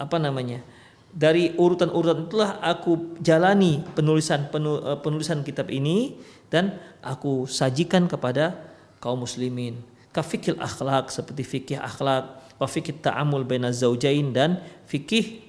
[0.00, 0.64] apa namanya
[1.12, 6.20] dari urutan-urutan itulah aku jalani penulisan eh, penulisan kitab ini
[6.52, 8.56] dan aku sajikan kepada
[9.00, 9.80] kaum muslimin.
[10.12, 14.58] Kafikil akhlak seperti fikih akhlak wa fikih ta'amul baina zaujain dan
[14.90, 15.46] fikih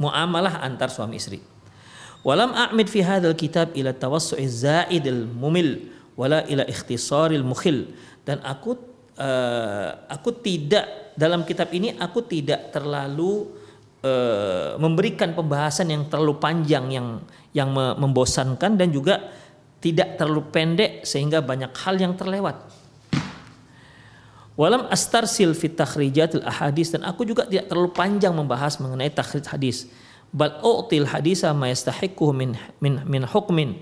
[0.00, 1.44] muamalah antar suami istri.
[2.20, 7.92] Walam a'mid fi hadzal kitab ila tawassu'i zaidil mumil wala ila ikhtisaril mukhil
[8.28, 8.76] dan aku
[9.16, 13.48] uh, aku tidak dalam kitab ini aku tidak terlalu
[14.04, 17.24] uh, memberikan pembahasan yang terlalu panjang yang
[17.56, 19.32] yang membosankan dan juga
[19.80, 22.68] tidak terlalu pendek sehingga banyak hal yang terlewat.
[24.60, 29.88] Walam astarsil fit takhrijatil ahadis dan aku juga tidak terlalu panjang membahas mengenai takhrij hadis.
[30.36, 33.80] Bal u'til hadisa ma yastahiqu min min min hukmin.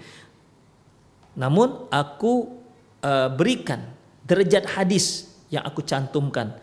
[1.34, 2.62] Namun aku
[3.02, 3.90] uh, berikan
[4.22, 6.54] derajat hadis yang aku cantumkan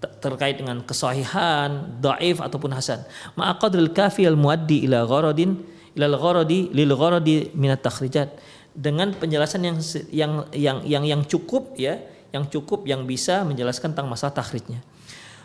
[0.00, 3.04] terkait dengan kesahihan, dhaif ataupun hasan.
[3.36, 5.60] Ma'aqadril kafi al muaddi ila gharadin
[5.92, 8.32] ila al gharadi lil gharadi min takhrijat
[8.72, 9.78] dengan penjelasan yang
[10.08, 12.00] yang yang yang yang cukup ya
[12.32, 14.80] yang cukup yang bisa menjelaskan tentang masalah takhrijnya.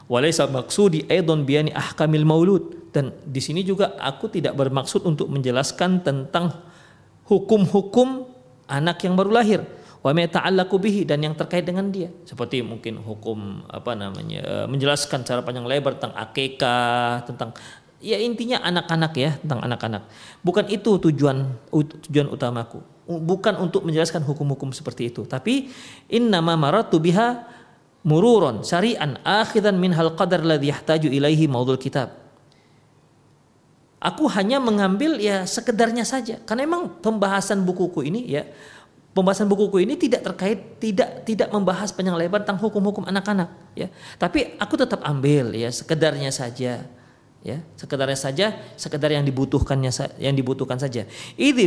[0.07, 2.89] Walaysa maksudi aidon biani ahkamil maulud.
[2.95, 6.55] Dan di sini juga aku tidak bermaksud untuk menjelaskan tentang
[7.27, 8.25] hukum-hukum
[8.71, 9.61] anak yang baru lahir.
[9.99, 12.07] Wa ta'allaqu bihi dan yang terkait dengan dia.
[12.23, 17.51] Seperti mungkin hukum apa namanya eh, menjelaskan cara panjang lebar tentang akekah tentang
[17.99, 20.07] ya intinya anak-anak ya tentang anak-anak.
[20.39, 21.51] Bukan itu tujuan
[22.07, 25.23] tujuan utamaku bukan untuk menjelaskan hukum-hukum seperti itu.
[25.23, 25.71] Tapi
[26.11, 27.47] innama maratu biha
[28.03, 32.13] mururon syari'an akhidan min hal qadar ladhi yahtaju ilaihi maudul kitab.
[33.97, 36.37] Aku hanya mengambil ya sekedarnya saja.
[36.45, 38.45] Karena memang pembahasan bukuku ini ya
[39.17, 43.89] pembahasan bukuku ini tidak terkait tidak tidak membahas panjang lebar tentang hukum-hukum anak-anak ya.
[44.21, 46.85] Tapi aku tetap ambil ya sekedarnya saja
[47.41, 47.57] ya.
[47.73, 49.89] Sekedarnya saja sekedar yang dibutuhkannya
[50.21, 51.09] yang dibutuhkan saja.
[51.33, 51.65] Idhi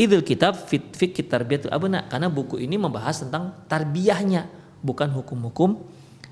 [0.00, 4.48] Idul kitab fit fikih tarbiyatul abna karena buku ini membahas tentang tarbiyahnya
[4.80, 5.76] bukan hukum-hukum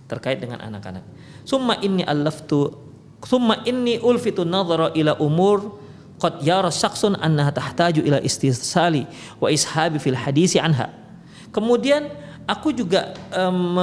[0.08, 1.04] terkait dengan anak-anak.
[1.44, 2.72] Summa inni allaftu
[3.20, 5.76] summa inni ulfitu nadhara ila umur
[6.16, 9.04] qad yara syakhsun annaha tahtaju ila istisali
[9.36, 10.88] wa ishabi fil hadisi anha.
[11.52, 12.08] Kemudian
[12.48, 13.76] aku juga um,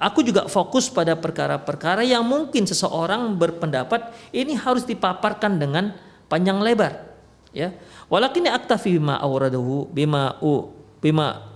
[0.00, 5.92] aku juga fokus pada perkara-perkara yang mungkin seseorang berpendapat ini harus dipaparkan dengan
[6.32, 7.13] panjang lebar
[7.54, 7.72] ya.
[8.10, 11.54] Walakin aktafi bima awradahu bima u bima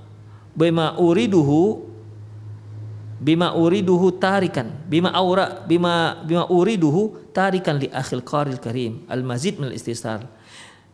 [0.55, 1.88] bima uriduhu
[3.18, 9.59] bima uriduhu tarikan bima aura bima bima uriduhu tarikan li akhil qaril karim al mazid
[9.59, 10.22] min istisar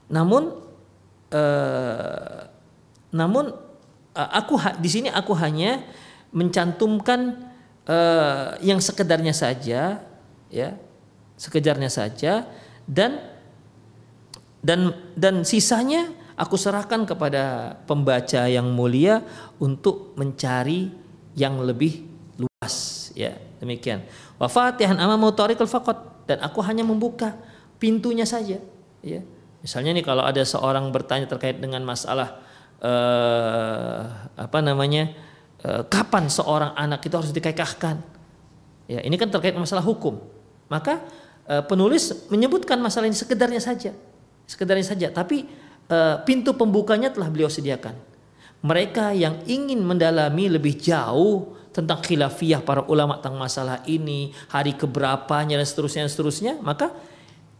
[0.09, 0.57] namun
[1.33, 2.49] uh,
[3.13, 3.53] namun
[4.17, 5.85] uh, aku di sini aku hanya
[6.33, 7.45] mencantumkan
[7.85, 10.01] uh, yang sekedarnya saja
[10.49, 10.69] ya
[11.37, 12.49] sekedarnya saja
[12.89, 13.21] dan
[14.65, 16.09] dan dan sisanya
[16.41, 19.21] aku serahkan kepada pembaca yang mulia
[19.61, 20.89] untuk mencari
[21.37, 22.09] yang lebih
[22.41, 23.37] luas ya.
[23.61, 24.09] Demikian.
[24.41, 26.17] Wa fatihan amamu tariqul faqat.
[26.25, 27.37] Dan aku hanya membuka
[27.77, 28.57] pintunya saja
[29.05, 29.21] ya.
[29.61, 32.41] Misalnya nih kalau ada seorang bertanya terkait dengan masalah
[32.81, 34.01] eh,
[34.41, 35.13] apa namanya
[35.61, 38.01] eh, kapan seorang anak itu harus dikekahkan
[38.89, 39.05] ya.
[39.05, 40.17] Ini kan terkait masalah hukum.
[40.73, 41.05] Maka
[41.45, 43.93] eh, penulis menyebutkan masalah ini sekedarnya saja
[44.45, 45.09] sekedarnya saja.
[45.11, 45.45] Tapi
[45.89, 47.97] e, pintu pembukanya telah beliau sediakan.
[48.65, 55.59] Mereka yang ingin mendalami lebih jauh tentang khilafiyah para ulama tentang masalah ini hari keberapanya
[55.59, 56.95] dan seterusnya dan seterusnya maka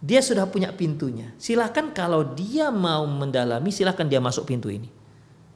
[0.01, 1.35] dia sudah punya pintunya.
[1.37, 4.89] Silahkan kalau dia mau mendalami silahkan dia masuk pintu ini.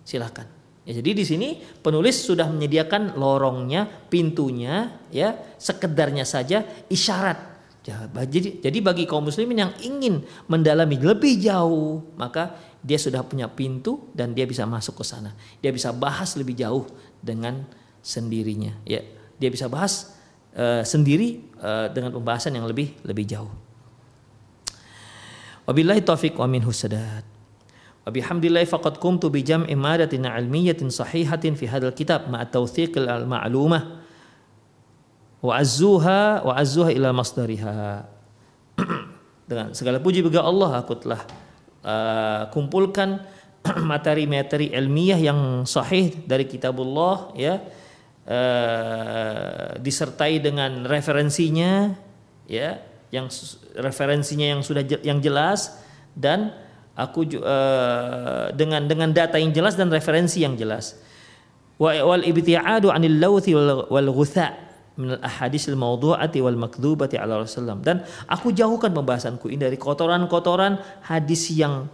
[0.04, 0.58] Silahkan.
[0.88, 1.48] Ya, jadi di sini
[1.84, 7.47] penulis sudah menyediakan lorongnya pintunya ya sekedarnya saja isyarat
[8.12, 14.12] Jadi, jadi bagi kaum muslimin yang ingin mendalami lebih jauh, maka dia sudah punya pintu
[14.14, 15.34] dan dia bisa masuk ke sana.
[15.58, 16.86] Dia bisa bahas lebih jauh
[17.18, 17.64] dengan
[18.04, 18.76] sendirinya.
[18.86, 19.02] Ya,
[19.40, 20.14] dia bisa bahas
[20.54, 23.50] uh, sendiri uh, dengan pembahasan yang lebih lebih jauh.
[25.68, 27.26] Wabillahi taufiq wa minhu sadat.
[28.06, 33.97] Wa bihamdillahi faqad qumtu bi jam'i madatin ilmiyatin sahihatin fi hadzal kitab ma'a tawthiqil al-ma'lumah
[35.38, 38.04] wa azzuha wa azzuha ila masdariha.
[39.48, 41.22] Dengan segala puji bagi Allah aku telah
[41.82, 43.22] uh, kumpulkan
[43.90, 47.62] materi-materi ilmiah yang sahih dari kitabullah ya.
[48.28, 51.96] Uh, disertai dengan referensinya
[52.44, 52.76] ya
[53.08, 53.32] yang
[53.72, 55.80] referensinya yang sudah yang jelas
[56.12, 56.52] dan
[56.92, 61.00] aku uh, dengan dengan data yang jelas dan referensi yang jelas.
[61.80, 63.56] Wal ibtiadu anil lawthi
[63.88, 64.67] wal ghutha
[64.98, 71.54] minal ahadis mawdu'ati wal makdzubati ala Rasulullah dan aku jauhkan pembahasanku ini dari kotoran-kotoran hadis
[71.54, 71.86] yang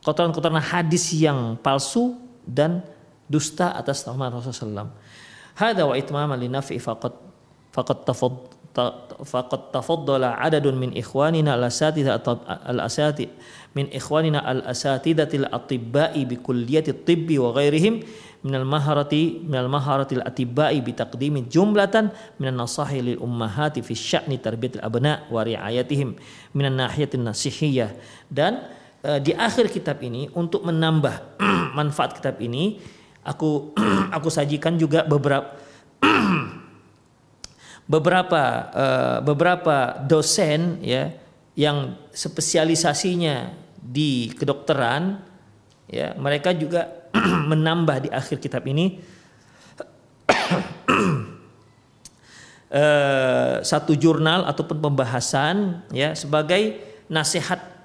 [0.00, 2.16] kotoran-kotoran hadis yang palsu
[2.48, 2.80] dan
[3.28, 4.88] dusta atas nama Rasulullah.
[5.52, 7.12] Hada wa itmama li naf'i faqat
[7.76, 8.34] faqat tafad
[9.26, 12.22] faqad tafaddala adadun min ikhwanina al-asatidha
[12.64, 13.26] al-asati
[13.74, 18.06] min ikhwanina al-asatidatil atibba'i bi kulliyati tibbi wa ghairihim
[18.38, 24.82] minal maharati minal maharatil atibai bi taqdimi jumlatan minan nasahi lil ummahati fi sya'ni tarbiyatil
[24.82, 26.14] abna wa riayatihim
[26.54, 27.90] minan nahiyatin nasihiyah.
[28.30, 28.62] Dan
[29.02, 31.42] uh, di akhir kitab ini untuk menambah
[31.78, 32.78] manfaat kitab ini
[33.26, 33.74] aku
[34.16, 35.58] aku sajikan juga beberapa
[37.88, 41.10] beberapa uh, beberapa dosen ya
[41.58, 45.24] yang spesialisasinya di kedokteran
[45.88, 46.97] ya mereka juga
[47.52, 49.00] menambah di akhir kitab ini
[52.72, 57.78] uh, satu jurnal ataupun pembahasan ya sebagai nasihat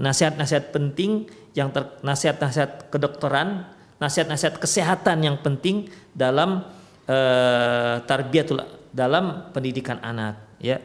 [0.00, 3.68] nasihat-nasihat penting yang ter, nasihat-nasihat kedokteran,
[4.00, 6.64] nasihat-nasihat kesehatan yang penting dalam
[7.04, 10.80] uh, tarbiyatul dalam pendidikan anak ya.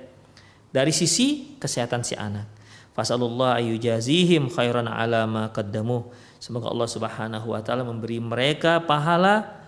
[0.76, 2.52] Dari sisi kesehatan si anak.
[2.92, 6.12] Fasalullah ayujazihim khairan ala ma qaddamu
[6.46, 9.66] Semoga Allah Subhanahu wa taala memberi mereka pahala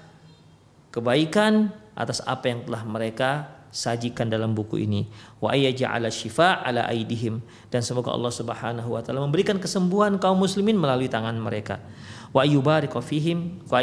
[0.94, 5.10] kebaikan atas apa yang telah mereka sajikan dalam buku ini.
[5.42, 7.42] Wa ayyaja'ala syifa ala aidihim.
[7.74, 11.82] Dan semoga Allah Subhanahu wa taala memberikan kesembuhan kaum muslimin melalui tangan mereka.
[12.30, 13.82] Wa ayyubarika fihim wa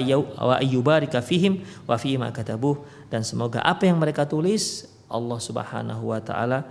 [0.62, 2.78] ayyubarika fihim wa fi ma katabuh.
[3.10, 6.62] Dan semoga apa yang mereka tulis Allah Subhanahu wa taala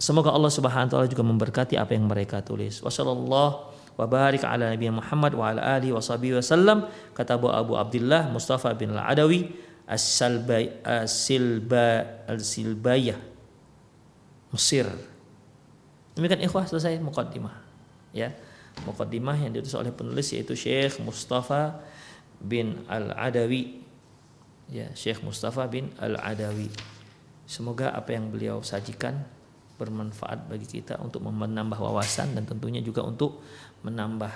[0.00, 2.80] semoga Allah Subhanahu wa taala juga memberkati apa yang mereka tulis.
[2.80, 6.84] Wasallallahu wa barik ala nabi Muhammad wa ala alihi wa sahbihi wasallam
[7.16, 9.48] kata Abu Abu Abdullah Mustafa bin Al-Adawi
[9.86, 10.84] As-Silba
[12.26, 13.18] Al-Silbayah.
[14.52, 14.86] Mesir.
[16.16, 17.54] Demikian ikhwah selesai mukaddimah
[18.12, 18.32] ya.
[18.84, 21.80] Mukaddimah yang ditulis oleh penulis yaitu Syekh Mustafa
[22.40, 23.86] bin Al-Adawi
[24.70, 26.70] ya Syekh Mustafa bin Al-Adawi.
[27.46, 29.22] Semoga apa yang beliau sajikan
[29.76, 33.44] bermanfaat bagi kita untuk menambah wawasan dan tentunya juga untuk
[33.84, 34.32] menambah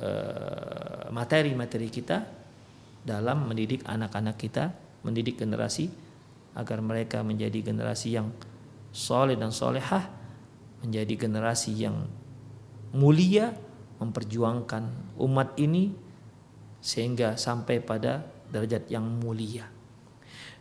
[0.00, 2.18] eh, materi-materi kita
[3.04, 4.72] dalam mendidik anak-anak kita,
[5.04, 5.88] mendidik generasi
[6.56, 8.32] agar mereka menjadi generasi yang
[8.90, 10.08] soleh dan solehah,
[10.84, 12.08] menjadi generasi yang
[12.94, 13.52] mulia,
[13.98, 15.92] memperjuangkan umat ini
[16.78, 19.66] sehingga sampai pada derajat yang mulia.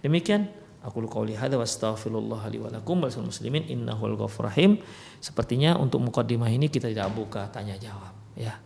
[0.01, 0.49] Demikian
[0.87, 4.79] Aku qauli hadza wa astaghfirullah li wa lakum muslimin innahul ghafur rahim.
[5.19, 8.57] Sepertinya untuk mukaddimah ini kita tidak buka tanya jawab ya.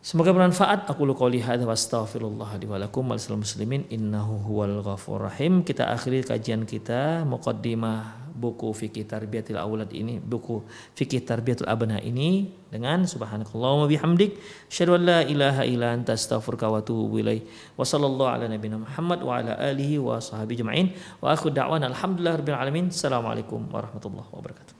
[0.00, 0.88] Semoga bermanfaat.
[0.88, 5.60] Aku qauli hadza wa astaghfirullah li wa lakum muslimin innahu huwal ghafur rahim.
[5.60, 10.64] Kita akhiri kajian kita mukaddimah buku fikih tarbiyatil aulad ini, buku
[10.96, 14.40] fikih tarbiyatul abna ini dengan subhanakallahumma bihamdik
[14.72, 17.44] asyhadu an la ilaha illa anta astaghfiruka wa atubu ilaik.
[17.76, 20.96] Wa sallallahu ala nabiyyina Muhammad wa ala alihi wa sahbihi jema'in.
[21.20, 22.88] Wa akhu da'wana alhamdulillah rabbil alamin.
[22.88, 24.79] Assalamualaikum warahmatullahi wabarakatuh.